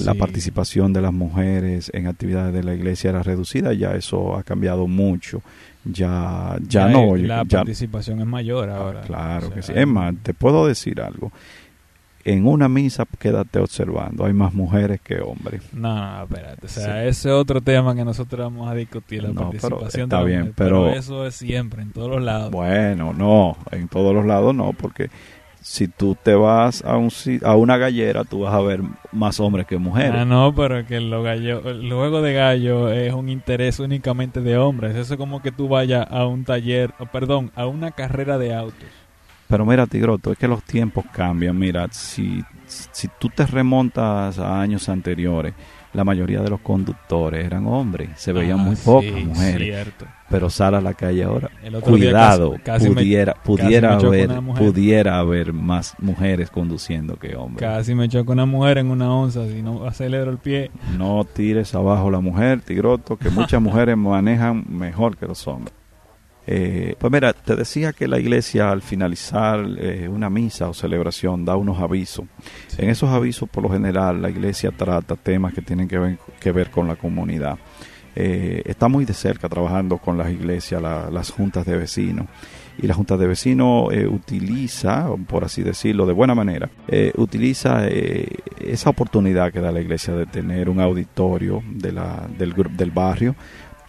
la 0.03 0.13
participación 0.13 0.91
de 0.91 1.01
las 1.01 1.13
mujeres 1.13 1.89
en 1.93 2.08
actividades 2.08 2.53
de 2.53 2.63
la 2.63 2.75
iglesia 2.75 3.12
era 3.12 3.23
reducida, 3.23 3.73
ya 3.73 3.95
eso 3.95 4.36
ha 4.36 4.43
cambiado 4.43 4.88
mucho. 4.88 5.41
Ya, 5.86 6.58
ya, 6.67 6.89
no. 6.89 7.15
La 7.15 7.45
participación 7.45 8.19
es 8.19 8.27
mayor 8.27 8.69
ahora. 8.69 9.01
Claro 9.01 9.49
que 9.49 9.62
sí. 9.62 9.71
Es 9.73 9.88
más, 9.88 10.13
te 10.21 10.34
puedo 10.34 10.67
decir 10.67 11.01
algo 11.01 11.32
en 12.23 12.45
una 12.45 12.67
misa 12.67 13.05
quédate 13.17 13.60
observando, 13.60 14.25
hay 14.25 14.34
más 14.34 14.53
mujeres 14.53 14.99
que 15.01 15.19
hombres. 15.21 15.62
No, 15.73 16.23
espérate, 16.23 16.65
o 16.65 16.69
sea, 16.69 17.05
ese 17.05 17.29
es 17.29 17.36
otro 17.36 17.62
tema 17.62 17.95
que 17.95 18.03
nosotros 18.03 18.41
vamos 18.41 18.69
a 18.69 18.75
discutir, 18.75 19.23
la 19.23 19.34
participación 19.34 20.03
está 20.03 20.23
bien, 20.23 20.53
pero, 20.55 20.89
eso 20.89 21.25
es 21.25 21.36
siempre, 21.36 21.82
en 21.82 21.91
todos 21.91 22.10
los 22.10 22.21
lados. 22.21 22.51
Bueno, 22.51 23.13
no, 23.13 23.58
en 23.71 23.88
todos 23.88 24.13
los 24.13 24.25
lados 24.25 24.53
no, 24.53 24.73
porque 24.73 25.10
si 25.62 25.88
tú 25.88 26.15
te 26.21 26.36
vas 26.36 26.84
a, 26.84 26.97
un, 26.97 27.12
a 27.43 27.55
una 27.55 27.77
gallera, 27.77 28.23
tú 28.23 28.41
vas 28.41 28.53
a 28.53 28.62
ver 28.62 28.82
más 29.12 29.39
hombres 29.39 29.65
que 29.67 29.77
mujeres. 29.77 30.13
Ah, 30.15 30.25
no, 30.25 30.53
pero 30.55 30.86
que 30.86 30.99
lo 30.99 31.21
gallo, 31.21 31.67
el 31.69 31.91
juego 31.91 32.21
de 32.21 32.34
gallo 32.34 32.91
es 32.91 33.13
un 33.13 33.29
interés 33.29 33.79
únicamente 33.79 34.41
de 34.41 34.58
hombres. 34.58 34.95
Eso 34.95 35.13
es 35.13 35.17
como 35.17 35.41
que 35.41 35.51
tú 35.51 35.67
vayas 35.67 36.08
a 36.10 36.25
un 36.25 36.43
taller, 36.45 36.93
perdón, 37.12 37.51
a 37.55 37.67
una 37.67 37.91
carrera 37.91 38.38
de 38.38 38.53
autos 38.55 38.98
pero 39.49 39.65
mira, 39.65 39.88
Tigroto, 39.88 40.31
es 40.31 40.38
que 40.38 40.47
los 40.47 40.62
tiempos 40.62 41.05
cambian. 41.12 41.57
Mira, 41.57 41.88
si, 41.89 42.43
si 42.67 43.09
tú 43.19 43.29
te 43.29 43.47
remontas 43.47 44.38
a 44.38 44.62
años 44.62 44.88
anteriores, 44.89 45.55
la 45.91 46.03
mayoría 46.03 46.41
de 46.41 46.51
los 46.51 46.59
conductores 46.59 47.43
eran 47.43 47.65
hombres, 47.65 48.12
se 48.15 48.31
veían 48.31 48.59
muy 48.59 48.75
ah, 48.75 48.81
pocas 48.85 49.25
mujeres. 49.25 49.88
Pero 50.29 50.51
sal 50.51 50.75
a 50.75 50.81
la 50.81 50.93
calle 50.93 51.23
ahora, 51.23 51.49
cuidado, 51.81 52.57
pudiera, 52.77 53.33
pudiera 53.33 53.95
haber, 53.95 54.29
pudiera 54.55 55.17
haber 55.17 55.51
más 55.51 55.95
mujeres 55.97 56.51
conduciendo 56.51 57.15
que 57.15 57.35
hombres. 57.35 57.67
Casi 57.67 57.95
me 57.95 58.07
chocó 58.07 58.33
una 58.33 58.45
mujer 58.45 58.77
en 58.77 58.91
una 58.91 59.12
onza, 59.12 59.47
si 59.47 59.63
no 59.63 59.88
acelero 59.88 60.29
el 60.29 60.38
pie. 60.38 60.69
No 60.95 61.23
tires 61.25 61.73
abajo 61.73 62.12
la 62.12 62.19
mujer, 62.19 62.62
Tigroto, 62.62 63.17
que 63.17 63.31
muchas 63.31 63.59
mujeres 63.63 63.97
manejan 63.97 64.63
mejor 64.69 65.17
que 65.17 65.25
los 65.25 65.47
hombres. 65.47 65.73
Eh, 66.51 66.95
pues 66.97 67.13
mira, 67.13 67.31
te 67.31 67.55
decía 67.55 67.93
que 67.93 68.07
la 68.07 68.17
iglesia 68.17 68.71
al 68.71 68.81
finalizar 68.81 69.63
eh, 69.77 70.09
una 70.09 70.31
misa 70.31 70.67
o 70.67 70.73
celebración 70.73 71.45
da 71.45 71.55
unos 71.55 71.79
avisos. 71.79 72.25
En 72.75 72.89
esos 72.89 73.07
avisos, 73.12 73.47
por 73.47 73.62
lo 73.62 73.69
general, 73.69 74.19
la 74.19 74.31
iglesia 74.31 74.71
trata 74.71 75.15
temas 75.15 75.53
que 75.53 75.62
tienen 75.62 75.88
que 75.88 75.99
ver, 75.99 76.17
que 76.39 76.51
ver 76.51 76.71
con 76.71 76.88
la 76.88 76.95
comunidad. 76.95 77.59
Eh, 78.15 78.63
está 78.65 78.88
muy 78.88 79.05
de 79.05 79.13
cerca 79.13 79.47
trabajando 79.47 79.99
con 79.99 80.17
las 80.17 80.31
iglesias, 80.31 80.81
las 80.81 81.29
juntas 81.29 81.67
de 81.67 81.77
vecinos. 81.77 82.25
Y 82.81 82.88
la 82.88 82.95
junta 82.95 83.15
de 83.15 83.27
vecinos 83.27 83.89
utiliza, 84.09 85.07
por 85.27 85.43
así 85.43 85.62
decirlo, 85.62 86.07
de 86.07 86.13
buena 86.13 86.33
manera, 86.33 86.69
utiliza 87.17 87.85
esa 87.89 88.89
oportunidad 88.89 89.51
que 89.51 89.59
da 89.59 89.69
la 89.69 89.81
iglesia 89.81 90.13
de 90.15 90.25
tener 90.25 90.69
un 90.69 90.79
auditorio 90.79 91.62
de 91.69 91.91
la, 91.91 92.25
del, 92.38 92.55
del 92.77 92.91
barrio 92.91 93.35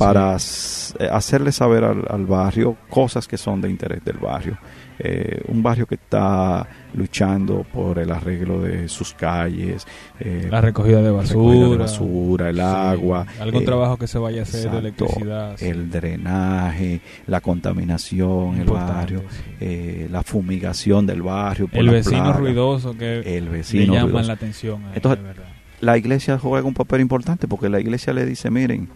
para 0.01 0.35
eh, 0.35 1.09
hacerle 1.13 1.53
saber 1.53 1.85
al, 1.85 2.25
barrio 2.25 2.75
cosas 2.89 3.29
que 3.29 3.37
son 3.37 3.61
de 3.61 3.69
interés 3.69 4.03
del 4.03 4.17
barrio. 4.17 4.57
Eh, 4.99 5.43
un 5.49 5.63
barrio 5.63 5.87
que 5.87 5.97
está 5.97 6.67
luchando 6.95 7.65
por 7.71 7.99
el 7.99 8.11
arreglo 8.11 8.63
de 8.63 8.89
sus 8.89 9.13
calles, 9.13 9.87
eh, 10.19 10.49
la 10.51 10.63
recogida 10.63 11.03
de 11.03 11.11
basura, 11.11 11.79
basura 11.79 12.49
el 12.49 12.61
agua, 12.61 13.27
algún 13.41 13.65
trabajo 13.65 13.99
que 13.99 14.07
se 14.07 14.19
vaya 14.19 14.41
a 14.41 14.43
hacer 14.45 14.71
de 14.71 14.79
electricidad, 14.79 15.63
el 15.63 15.91
drenaje, 15.91 17.01
la 17.27 17.41
contaminación, 17.43 18.57
el 18.57 18.69
barrio, 18.69 19.23
la 19.61 20.23
fumigación 20.23 21.07
del 21.07 21.23
barrio, 21.23 21.69
el 21.73 21.91
vecino 21.91 22.33
ruidoso 22.33 22.97
que 22.97 23.21
el 23.37 23.49
vecino 23.51 23.93
le 23.95 24.01
llaman 24.01 24.27
la 24.27 24.33
atención. 24.35 24.83
Entonces, 24.95 25.25
la 25.81 25.97
iglesia 25.97 26.39
juega 26.39 26.67
un 26.67 26.75
papel 26.75 27.01
importante 27.01 27.49
porque 27.49 27.69
la 27.69 27.81
iglesia 27.81 28.13
le 28.13 28.27
dice, 28.27 28.51
miren, 28.51 28.89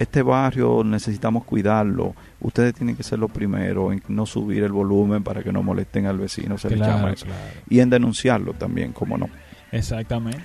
este 0.00 0.22
barrio 0.22 0.82
necesitamos 0.82 1.44
cuidarlo. 1.44 2.14
Ustedes 2.40 2.72
tienen 2.72 2.96
que 2.96 3.02
ser 3.02 3.18
los 3.18 3.30
primeros 3.30 3.92
en 3.92 4.02
no 4.08 4.24
subir 4.24 4.64
el 4.64 4.72
volumen 4.72 5.22
para 5.22 5.42
que 5.42 5.52
no 5.52 5.62
molesten 5.62 6.06
al 6.06 6.16
vecino, 6.16 6.56
se 6.56 6.74
llama 6.74 7.12
eso. 7.12 7.26
Y 7.68 7.80
en 7.80 7.90
denunciarlo 7.90 8.54
también, 8.54 8.92
como 8.92 9.18
no. 9.18 9.28
Exactamente. 9.70 10.40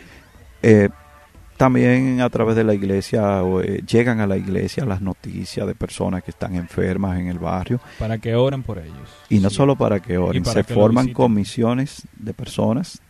Eh, 0.61 0.89
también 1.55 2.19
a 2.19 2.29
través 2.29 2.57
de 2.57 2.65
la 2.65 2.73
iglesia 2.73 3.39
eh, 3.63 3.81
llegan 3.87 4.19
a 4.19 4.27
la 4.27 4.35
iglesia 4.35 4.83
las 4.83 4.99
noticias 4.99 5.65
de 5.65 5.73
personas 5.73 6.21
que 6.21 6.31
están 6.31 6.55
enfermas 6.55 7.17
en 7.17 7.27
el 7.27 7.39
barrio. 7.39 7.79
Para 7.97 8.17
que 8.17 8.35
oren 8.35 8.61
por 8.61 8.77
ellos. 8.77 9.09
Y 9.29 9.39
no 9.39 9.49
solo 9.49 9.77
para 9.77 10.01
que 10.01 10.17
oren, 10.17 10.43
se 10.43 10.65
forman 10.65 11.13
comisiones 11.13 12.05
de 12.17 12.33
personas 12.33 13.01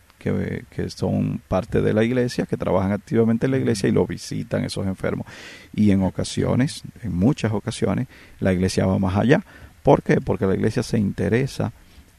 que, 0.70 0.90
son 0.90 1.40
parte 1.48 1.82
de 1.82 1.92
la 1.92 2.04
iglesia, 2.04 2.46
que 2.46 2.56
trabajan 2.56 2.92
activamente 2.92 3.46
en 3.46 3.52
la 3.52 3.58
iglesia 3.58 3.88
y 3.88 3.92
lo 3.92 4.06
visitan 4.06 4.64
esos 4.64 4.86
enfermos. 4.86 5.26
Y 5.74 5.90
en 5.90 6.02
ocasiones, 6.02 6.82
en 7.02 7.14
muchas 7.14 7.52
ocasiones, 7.52 8.08
la 8.40 8.52
iglesia 8.52 8.86
va 8.86 8.98
más 8.98 9.16
allá. 9.16 9.44
¿Por 9.82 10.02
qué? 10.02 10.20
Porque 10.20 10.46
la 10.46 10.54
iglesia 10.54 10.82
se 10.82 10.98
interesa 10.98 11.72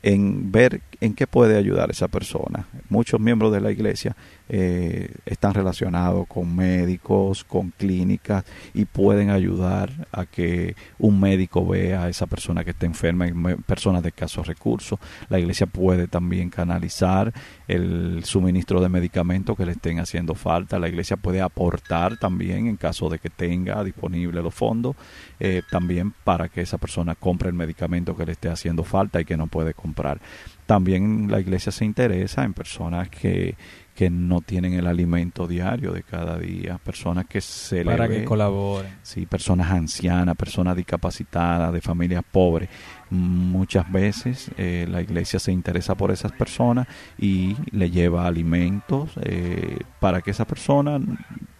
en 0.03 0.51
ver 0.51 0.81
en 0.99 1.13
qué 1.13 1.27
puede 1.27 1.57
ayudar 1.57 1.91
esa 1.91 2.07
persona. 2.07 2.67
Muchos 2.89 3.19
miembros 3.19 3.51
de 3.51 3.61
la 3.61 3.71
iglesia 3.71 4.15
eh, 4.49 5.13
están 5.25 5.53
relacionados 5.53 6.25
con 6.27 6.55
médicos, 6.55 7.43
con 7.43 7.71
clínicas 7.71 8.45
y 8.73 8.85
pueden 8.85 9.29
ayudar 9.29 10.07
a 10.11 10.25
que 10.25 10.75
un 10.99 11.19
médico 11.19 11.65
vea 11.67 12.03
a 12.03 12.09
esa 12.09 12.27
persona 12.27 12.63
que 12.63 12.71
está 12.71 12.85
enferma, 12.85 13.27
personas 13.65 14.01
de 14.03 14.09
escasos 14.09 14.47
recursos. 14.47 14.99
La 15.29 15.39
iglesia 15.39 15.67
puede 15.67 16.07
también 16.07 16.49
canalizar 16.49 17.33
el 17.67 18.23
suministro 18.23 18.81
de 18.81 18.89
medicamentos 18.89 19.55
que 19.57 19.65
le 19.65 19.73
estén 19.73 19.99
haciendo 19.99 20.33
falta. 20.33 20.79
La 20.79 20.87
iglesia 20.87 21.17
puede 21.17 21.41
aportar 21.41 22.17
también 22.17 22.67
en 22.67 22.77
caso 22.77 23.09
de 23.09 23.19
que 23.19 23.29
tenga 23.29 23.83
disponible 23.83 24.41
los 24.41 24.53
fondos, 24.53 24.95
eh, 25.39 25.61
también 25.69 26.13
para 26.23 26.49
que 26.49 26.61
esa 26.61 26.77
persona 26.77 27.15
compre 27.15 27.49
el 27.49 27.55
medicamento 27.55 28.15
que 28.15 28.25
le 28.25 28.31
esté 28.31 28.49
haciendo 28.49 28.83
falta 28.83 29.21
y 29.21 29.25
que 29.25 29.37
no 29.37 29.47
puede 29.47 29.73
comprar. 29.73 30.19
También 30.67 31.31
la 31.31 31.39
iglesia 31.39 31.71
se 31.71 31.85
interesa 31.85 32.43
en 32.43 32.53
personas 32.53 33.09
que, 33.09 33.55
que 33.95 34.09
no 34.11 34.41
tienen 34.41 34.73
el 34.73 34.85
alimento 34.85 35.47
diario 35.47 35.93
de 35.93 36.03
cada 36.03 36.37
día, 36.37 36.77
personas 36.77 37.25
que 37.25 37.41
se 37.41 37.83
para 37.83 38.07
que 38.07 38.25
colaboren. 38.25 38.97
Sí, 39.01 39.25
personas 39.25 39.71
ancianas, 39.71 40.35
personas 40.35 40.75
discapacitadas, 40.75 41.73
de 41.73 41.81
familias 41.81 42.23
pobres. 42.29 42.69
Muchas 43.09 43.91
veces 43.91 44.51
eh, 44.57 44.85
la 44.87 45.01
iglesia 45.01 45.39
se 45.39 45.51
interesa 45.53 45.95
por 45.95 46.11
esas 46.11 46.33
personas 46.33 46.85
y 47.17 47.55
le 47.71 47.89
lleva 47.89 48.27
alimentos 48.27 49.11
eh, 49.21 49.79
para 49.99 50.21
que 50.21 50.31
esa 50.31 50.45
persona 50.45 50.99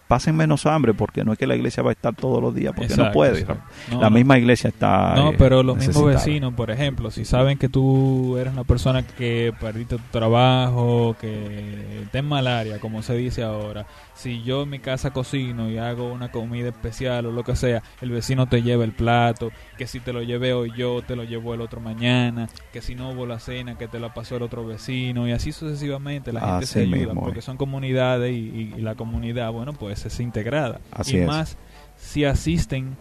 pasen 0.08 0.34
menos 0.34 0.66
hambre, 0.66 0.94
porque 0.94 1.24
no 1.24 1.32
es 1.32 1.38
que 1.38 1.46
la 1.46 1.54
iglesia 1.54 1.82
va 1.82 1.90
a 1.90 1.92
estar 1.92 2.14
todos 2.14 2.42
los 2.42 2.54
días, 2.54 2.72
porque 2.74 2.96
no 2.96 3.12
puede. 3.12 3.46
la 3.90 4.10
misma 4.10 4.38
iglesia 4.38 4.68
está. 4.68 5.14
No, 5.14 5.32
pero 5.38 5.62
los 5.62 5.76
mismos 5.76 6.06
vecinos, 6.06 6.54
por 6.54 6.70
ejemplo, 6.70 7.10
si 7.10 7.24
saben 7.24 7.58
que 7.58 7.68
tú 7.68 8.36
eres 8.38 8.52
una 8.52 8.64
persona 8.64 9.06
que 9.06 9.52
perdiste 9.60 9.96
tu 9.96 10.04
trabajo, 10.10 11.14
que 11.20 12.08
en 12.12 12.24
malaria, 12.24 12.80
como 12.80 13.02
se 13.02 13.14
dice 13.14 13.42
ahora, 13.42 13.86
si 14.14 14.42
yo 14.42 14.64
en 14.64 14.70
mi 14.70 14.80
casa 14.80 15.12
cocino 15.12 15.70
y 15.70 15.78
hago 15.78 16.12
una 16.12 16.32
comida 16.32 16.70
especial 16.70 17.26
o 17.26 17.32
lo 17.32 17.44
que 17.44 17.54
sea, 17.54 17.84
el 18.00 18.10
vecino 18.10 18.48
te 18.48 18.62
lleva 18.62 18.82
el 18.82 18.90
plato, 18.90 19.52
que 19.76 19.86
si 19.86 20.00
te 20.00 20.12
lo 20.12 20.22
llevé 20.22 20.52
hoy 20.52 20.72
yo, 20.76 21.02
te 21.02 21.14
lo 21.14 21.22
llevo 21.22 21.54
el 21.54 21.60
otro 21.60 21.80
mañana, 21.80 22.48
que 22.72 22.82
si 22.82 22.96
no 22.96 23.10
hubo 23.10 23.26
la 23.26 23.38
cena, 23.38 23.78
que 23.78 23.86
te 23.86 24.00
la 24.00 24.12
pasó 24.12 24.36
el 24.36 24.42
otro 24.42 24.66
vecino, 24.66 25.28
y 25.28 25.32
así 25.32 25.52
sucesivamente 25.52 26.32
la 26.32 26.40
gente 26.40 26.66
se 26.66 26.80
ayuda, 26.80 27.14
porque 27.14 27.42
son 27.42 27.56
comunidades 27.56 28.32
y, 28.32 28.74
la 28.78 28.96
comunidad, 28.96 29.52
bueno, 29.52 29.72
pues 29.72 29.97
es 30.06 30.20
integrada. 30.20 30.80
Así 30.90 31.18
y 31.18 31.26
más 31.26 31.56
si 31.96 32.24
asisten 32.24 32.96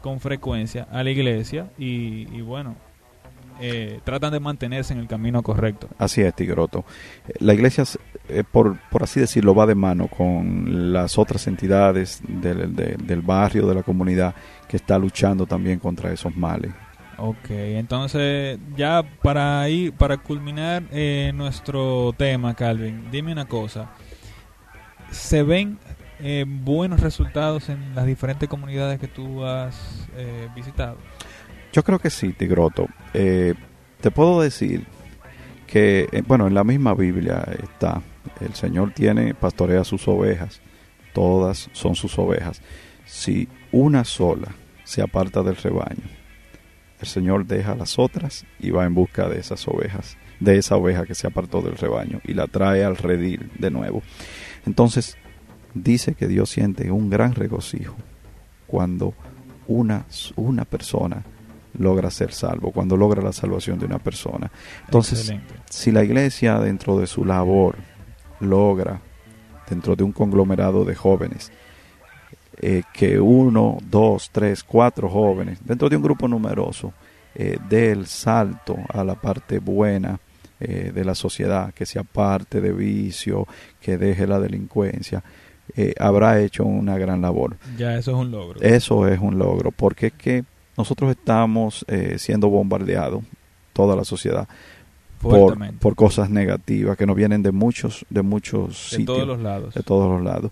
con 0.00 0.20
frecuencia 0.20 0.86
a 0.90 1.02
la 1.02 1.10
iglesia 1.10 1.70
y, 1.78 2.26
y 2.36 2.40
bueno, 2.40 2.76
eh, 3.60 4.00
tratan 4.04 4.32
de 4.32 4.40
mantenerse 4.40 4.94
en 4.94 5.00
el 5.00 5.06
camino 5.06 5.42
correcto. 5.42 5.88
Así 5.98 6.22
es, 6.22 6.34
Tigroto. 6.34 6.84
La 7.40 7.52
iglesia, 7.52 7.84
eh, 8.28 8.42
por, 8.50 8.78
por 8.90 9.02
así 9.02 9.20
decirlo, 9.20 9.54
va 9.54 9.66
de 9.66 9.74
mano 9.74 10.08
con 10.08 10.92
las 10.92 11.18
otras 11.18 11.46
entidades 11.46 12.22
del, 12.26 12.74
del 12.74 13.20
barrio, 13.20 13.66
de 13.66 13.74
la 13.74 13.82
comunidad, 13.82 14.34
que 14.66 14.78
está 14.78 14.98
luchando 14.98 15.46
también 15.46 15.78
contra 15.78 16.10
esos 16.10 16.34
males. 16.34 16.72
Ok, 17.18 17.50
entonces 17.50 18.58
ya 18.78 19.02
para 19.22 19.68
ir, 19.68 19.92
para 19.92 20.16
culminar 20.16 20.84
eh, 20.90 21.32
nuestro 21.34 22.14
tema, 22.16 22.54
Calvin, 22.54 23.10
dime 23.10 23.32
una 23.32 23.44
cosa. 23.44 23.90
¿Se 25.10 25.42
ven 25.42 25.78
buenos 26.46 27.00
resultados 27.00 27.68
en 27.68 27.94
las 27.94 28.06
diferentes 28.06 28.48
comunidades 28.48 29.00
que 29.00 29.08
tú 29.08 29.44
has 29.44 30.06
visitado? 30.54 30.96
Yo 31.72 31.84
creo 31.84 31.98
que 31.98 32.10
sí, 32.10 32.32
Tigroto. 32.32 32.88
Eh, 33.14 33.54
te 34.00 34.10
puedo 34.10 34.40
decir 34.40 34.84
que, 35.66 36.08
eh, 36.10 36.22
bueno, 36.26 36.46
en 36.46 36.54
la 36.54 36.64
misma 36.64 36.94
Biblia 36.94 37.46
está 37.62 38.02
El 38.40 38.54
Señor 38.54 38.92
tiene, 38.92 39.34
pastorea 39.34 39.84
sus 39.84 40.08
ovejas, 40.08 40.60
todas 41.12 41.70
son 41.72 41.94
sus 41.94 42.18
ovejas. 42.18 42.60
Si 43.06 43.48
una 43.70 44.04
sola 44.04 44.48
se 44.84 45.02
aparta 45.02 45.42
del 45.42 45.56
rebaño, 45.56 46.02
el 47.00 47.06
Señor 47.06 47.46
deja 47.46 47.74
las 47.74 47.98
otras 47.98 48.44
y 48.58 48.70
va 48.70 48.84
en 48.84 48.94
busca 48.94 49.28
de 49.28 49.38
esas 49.38 49.66
ovejas, 49.68 50.16
de 50.40 50.58
esa 50.58 50.76
oveja 50.76 51.06
que 51.06 51.14
se 51.14 51.28
apartó 51.28 51.62
del 51.62 51.76
rebaño 51.76 52.20
y 52.24 52.34
la 52.34 52.46
trae 52.46 52.84
al 52.84 52.96
redil 52.96 53.50
de 53.58 53.70
nuevo. 53.70 54.02
Entonces, 54.66 55.16
dice 55.74 56.14
que 56.14 56.28
Dios 56.28 56.50
siente 56.50 56.90
un 56.90 57.10
gran 57.10 57.34
regocijo 57.34 57.96
cuando 58.66 59.14
una, 59.66 60.04
una 60.36 60.64
persona 60.64 61.22
logra 61.78 62.10
ser 62.10 62.32
salvo, 62.32 62.72
cuando 62.72 62.96
logra 62.96 63.22
la 63.22 63.32
salvación 63.32 63.78
de 63.78 63.86
una 63.86 63.98
persona. 63.98 64.50
Entonces, 64.84 65.32
si 65.68 65.92
la 65.92 66.02
iglesia 66.02 66.58
dentro 66.58 66.98
de 66.98 67.06
su 67.06 67.24
labor 67.24 67.76
logra, 68.40 69.00
dentro 69.68 69.94
de 69.94 70.02
un 70.02 70.12
conglomerado 70.12 70.84
de 70.84 70.94
jóvenes, 70.94 71.52
eh, 72.60 72.82
que 72.92 73.18
uno, 73.20 73.78
dos, 73.88 74.30
tres, 74.30 74.64
cuatro 74.64 75.08
jóvenes, 75.08 75.58
dentro 75.64 75.88
de 75.88 75.96
un 75.96 76.02
grupo 76.02 76.28
numeroso, 76.28 76.92
eh, 77.34 77.58
dé 77.68 77.92
el 77.92 78.06
salto 78.06 78.76
a 78.92 79.04
la 79.04 79.14
parte 79.14 79.60
buena 79.60 80.18
eh, 80.58 80.90
de 80.92 81.04
la 81.04 81.14
sociedad, 81.14 81.72
que 81.72 81.86
sea 81.86 82.02
parte 82.02 82.60
de 82.60 82.72
vicio, 82.72 83.46
que 83.80 83.96
deje 83.96 84.26
la 84.26 84.40
delincuencia, 84.40 85.22
eh, 85.76 85.94
habrá 85.98 86.40
hecho 86.40 86.64
una 86.64 86.98
gran 86.98 87.22
labor. 87.22 87.56
Ya 87.76 87.96
eso 87.96 88.12
es 88.12 88.16
un 88.16 88.30
logro. 88.30 88.60
Eso 88.60 89.06
es 89.08 89.20
un 89.20 89.38
logro, 89.38 89.70
porque 89.70 90.08
es 90.08 90.12
que 90.12 90.44
nosotros 90.76 91.10
estamos 91.10 91.84
eh, 91.88 92.16
siendo 92.18 92.48
bombardeados, 92.48 93.22
toda 93.72 93.96
la 93.96 94.04
sociedad, 94.04 94.48
por, 95.20 95.58
por, 95.76 95.94
cosas 95.94 96.30
negativas 96.30 96.96
que 96.96 97.06
nos 97.06 97.16
vienen 97.16 97.42
de 97.42 97.52
muchos, 97.52 98.06
de 98.08 98.22
muchos 98.22 98.90
sitios. 98.90 98.98
De 98.98 99.04
todos 99.06 99.28
los 99.28 99.40
lados. 99.40 99.74
De 99.74 99.82
todos 99.82 100.10
los 100.10 100.22
lados. 100.22 100.50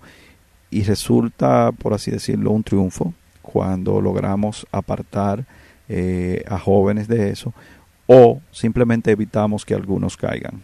Y 0.70 0.82
resulta, 0.82 1.72
por 1.72 1.94
así 1.94 2.10
decirlo, 2.10 2.50
un 2.50 2.62
triunfo 2.62 3.14
cuando 3.40 4.00
logramos 4.02 4.66
apartar 4.70 5.46
eh, 5.88 6.44
a 6.46 6.58
jóvenes 6.58 7.08
de 7.08 7.30
eso 7.30 7.54
o 8.06 8.40
simplemente 8.50 9.10
evitamos 9.10 9.64
que 9.64 9.74
algunos 9.74 10.16
caigan. 10.16 10.62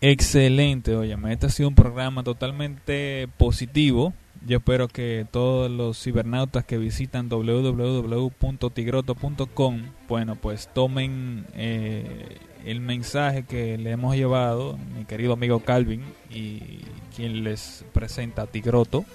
Excelente, 0.00 0.96
oye, 0.96 1.16
este 1.30 1.46
ha 1.46 1.50
sido 1.50 1.68
un 1.68 1.74
programa 1.74 2.22
totalmente 2.22 3.28
positivo. 3.38 4.14
Yo 4.46 4.58
espero 4.58 4.88
que 4.88 5.26
todos 5.30 5.70
los 5.70 6.02
cibernautas 6.02 6.66
que 6.66 6.76
visitan 6.76 7.30
www.tigroto.com, 7.30 9.82
bueno, 10.06 10.36
pues 10.36 10.68
tomen 10.74 11.46
eh, 11.54 12.36
el 12.66 12.80
mensaje 12.80 13.44
que 13.44 13.78
le 13.78 13.92
hemos 13.92 14.14
llevado, 14.16 14.78
mi 14.94 15.06
querido 15.06 15.32
amigo 15.32 15.60
Calvin, 15.60 16.02
y 16.30 16.82
quien 17.16 17.42
les 17.44 17.86
presenta 17.92 18.46
Tigroto. 18.46 19.06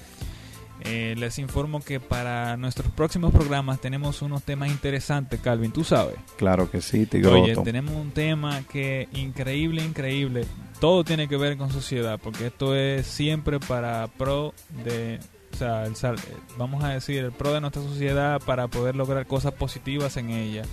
Eh, 0.81 1.13
les 1.17 1.37
informo 1.39 1.81
que 1.81 1.99
para 1.99 2.55
nuestros 2.55 2.89
próximos 2.93 3.33
programas 3.33 3.81
tenemos 3.81 4.21
unos 4.21 4.43
temas 4.43 4.69
interesantes, 4.69 5.39
Calvin, 5.41 5.71
tú 5.71 5.83
sabes. 5.83 6.15
Claro 6.37 6.71
que 6.71 6.81
sí, 6.81 7.05
Tigroto. 7.05 7.43
Oye, 7.43 7.55
tenemos 7.57 7.95
un 7.95 8.11
tema 8.11 8.63
que 8.63 9.09
increíble, 9.13 9.83
increíble. 9.83 10.45
Todo 10.79 11.03
tiene 11.03 11.27
que 11.27 11.37
ver 11.37 11.57
con 11.57 11.71
sociedad, 11.71 12.19
porque 12.21 12.47
esto 12.47 12.75
es 12.75 13.05
siempre 13.05 13.59
para 13.59 14.07
pro 14.07 14.53
de, 14.83 15.19
o 15.53 15.57
sea, 15.57 15.85
el, 15.85 15.95
vamos 16.57 16.83
a 16.83 16.89
decir, 16.89 17.23
el 17.23 17.31
pro 17.31 17.53
de 17.53 17.61
nuestra 17.61 17.81
sociedad 17.81 18.41
para 18.45 18.67
poder 18.67 18.95
lograr 18.95 19.25
cosas 19.25 19.53
positivas 19.53 20.15
en 20.17 20.29
ella. 20.29 20.63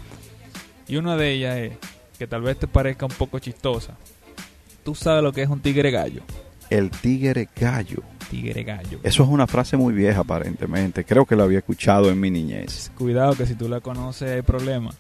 Y 0.86 0.96
una 0.96 1.16
de 1.16 1.32
ellas 1.32 1.56
es, 1.56 1.72
que 2.18 2.26
tal 2.26 2.42
vez 2.42 2.58
te 2.58 2.68
parezca 2.68 3.06
un 3.06 3.12
poco 3.12 3.38
chistosa. 3.40 3.96
Tú 4.84 4.94
sabes 4.94 5.22
lo 5.22 5.32
que 5.32 5.42
es 5.42 5.48
un 5.48 5.60
tigre 5.60 5.90
gallo. 5.90 6.22
El 6.70 6.90
tigre 6.90 7.48
gallo 7.54 8.02
tigre 8.26 8.64
gallo. 8.64 8.98
Eso 9.02 9.22
es 9.22 9.28
una 9.28 9.46
frase 9.46 9.76
muy 9.76 9.94
vieja 9.94 10.20
aparentemente. 10.20 11.04
Creo 11.04 11.24
que 11.24 11.36
la 11.36 11.44
había 11.44 11.58
escuchado 11.58 12.10
en 12.10 12.20
mi 12.20 12.30
niñez. 12.30 12.90
Cuidado 12.96 13.34
que 13.34 13.46
si 13.46 13.54
tú 13.54 13.68
la 13.68 13.80
conoces 13.80 14.30
hay 14.30 14.42
problema. 14.42 14.90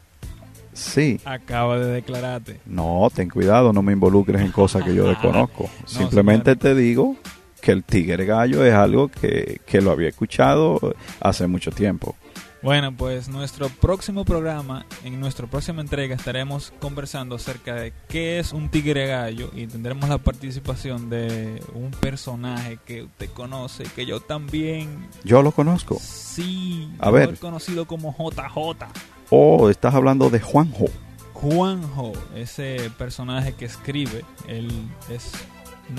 Sí. 0.76 1.18
Acaba 1.24 1.78
de 1.78 1.86
declararte. 1.86 2.60
No, 2.66 3.08
ten 3.12 3.30
cuidado, 3.30 3.72
no 3.72 3.82
me 3.82 3.92
involucres 3.92 4.42
en 4.42 4.52
cosas 4.52 4.84
que 4.84 4.94
yo 4.94 5.08
desconozco. 5.08 5.68
Simplemente 5.86 6.54
te 6.54 6.74
digo 6.74 7.16
que 7.60 7.72
el 7.72 7.82
tigre 7.82 8.26
gallo 8.26 8.64
es 8.64 8.74
algo 8.74 9.08
que, 9.08 9.60
que 9.66 9.80
lo 9.80 9.90
había 9.90 10.08
escuchado 10.08 10.94
hace 11.20 11.46
mucho 11.46 11.70
tiempo. 11.72 12.14
Bueno, 12.62 12.94
pues 12.96 13.28
nuestro 13.28 13.68
próximo 13.68 14.24
programa, 14.24 14.86
en 15.04 15.20
nuestra 15.20 15.46
próxima 15.46 15.82
entrega 15.82 16.16
estaremos 16.16 16.72
conversando 16.80 17.36
acerca 17.36 17.74
de 17.74 17.92
qué 18.08 18.38
es 18.40 18.52
un 18.52 18.70
tigre 18.70 19.06
gallo 19.06 19.50
y 19.54 19.66
tendremos 19.66 20.08
la 20.08 20.18
participación 20.18 21.08
de 21.08 21.62
un 21.74 21.92
personaje 21.92 22.78
que 22.84 23.04
usted 23.04 23.30
conoce, 23.30 23.84
que 23.94 24.04
yo 24.04 24.20
también. 24.20 25.06
Yo 25.22 25.42
lo 25.42 25.52
conozco. 25.52 25.98
Sí, 26.00 26.90
a 26.98 27.10
ver. 27.10 27.38
conocido 27.38 27.86
como 27.86 28.12
JJ. 28.12 28.86
Oh, 29.30 29.70
estás 29.70 29.94
hablando 29.94 30.30
de 30.30 30.40
Juanjo. 30.40 30.86
Juanjo, 31.32 32.12
ese 32.34 32.90
personaje 32.96 33.54
que 33.54 33.66
escribe, 33.66 34.24
él 34.48 34.70
es 35.10 35.32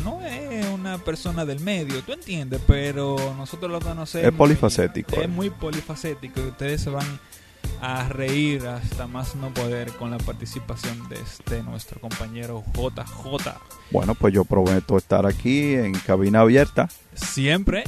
no 0.04 0.22
es 0.22 0.66
una 0.68 0.98
persona 0.98 1.46
del 1.46 1.60
medio, 1.60 2.02
tú 2.04 2.14
entiendes, 2.14 2.62
pero 2.68 3.16
nosotros 3.38 3.72
lo 3.72 3.80
conocemos. 3.80 4.28
Es 4.28 4.34
polifacético. 4.34 5.22
Es, 5.22 5.30
muy 5.30 5.50
polifacético 5.50 6.42
y 6.42 6.48
ustedes 6.48 6.82
se 6.82 6.90
van 6.90 7.20
a 7.82 8.08
reír 8.10 8.66
hasta 8.68 9.08
más 9.08 9.36
no 9.36 9.54
poder 9.54 9.92
con 9.94 10.12
la 10.12 10.18
participación 10.18 11.08
de 11.10 11.16
este 11.16 11.64
nuestro 11.64 12.02
compañero 12.02 12.64
JJ. 12.74 13.54
Bueno, 13.92 14.16
pues 14.16 14.34
yo 14.34 14.44
prometo 14.46 14.98
estar 14.98 15.26
aquí 15.26 15.74
en 15.74 15.94
cabina 15.94 16.42
abierta. 16.42 16.90
Siempre. 17.14 17.84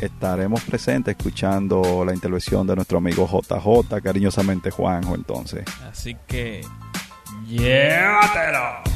Estaremos 0.00 0.62
presentes 0.62 1.16
escuchando 1.16 2.04
la 2.04 2.12
intervención 2.12 2.66
de 2.66 2.76
nuestro 2.76 2.98
amigo 2.98 3.26
JJ, 3.26 4.00
cariñosamente 4.02 4.70
Juanjo, 4.70 5.14
entonces. 5.14 5.64
Así 5.90 6.16
que, 6.26 6.60
llévatelo. 7.46 8.95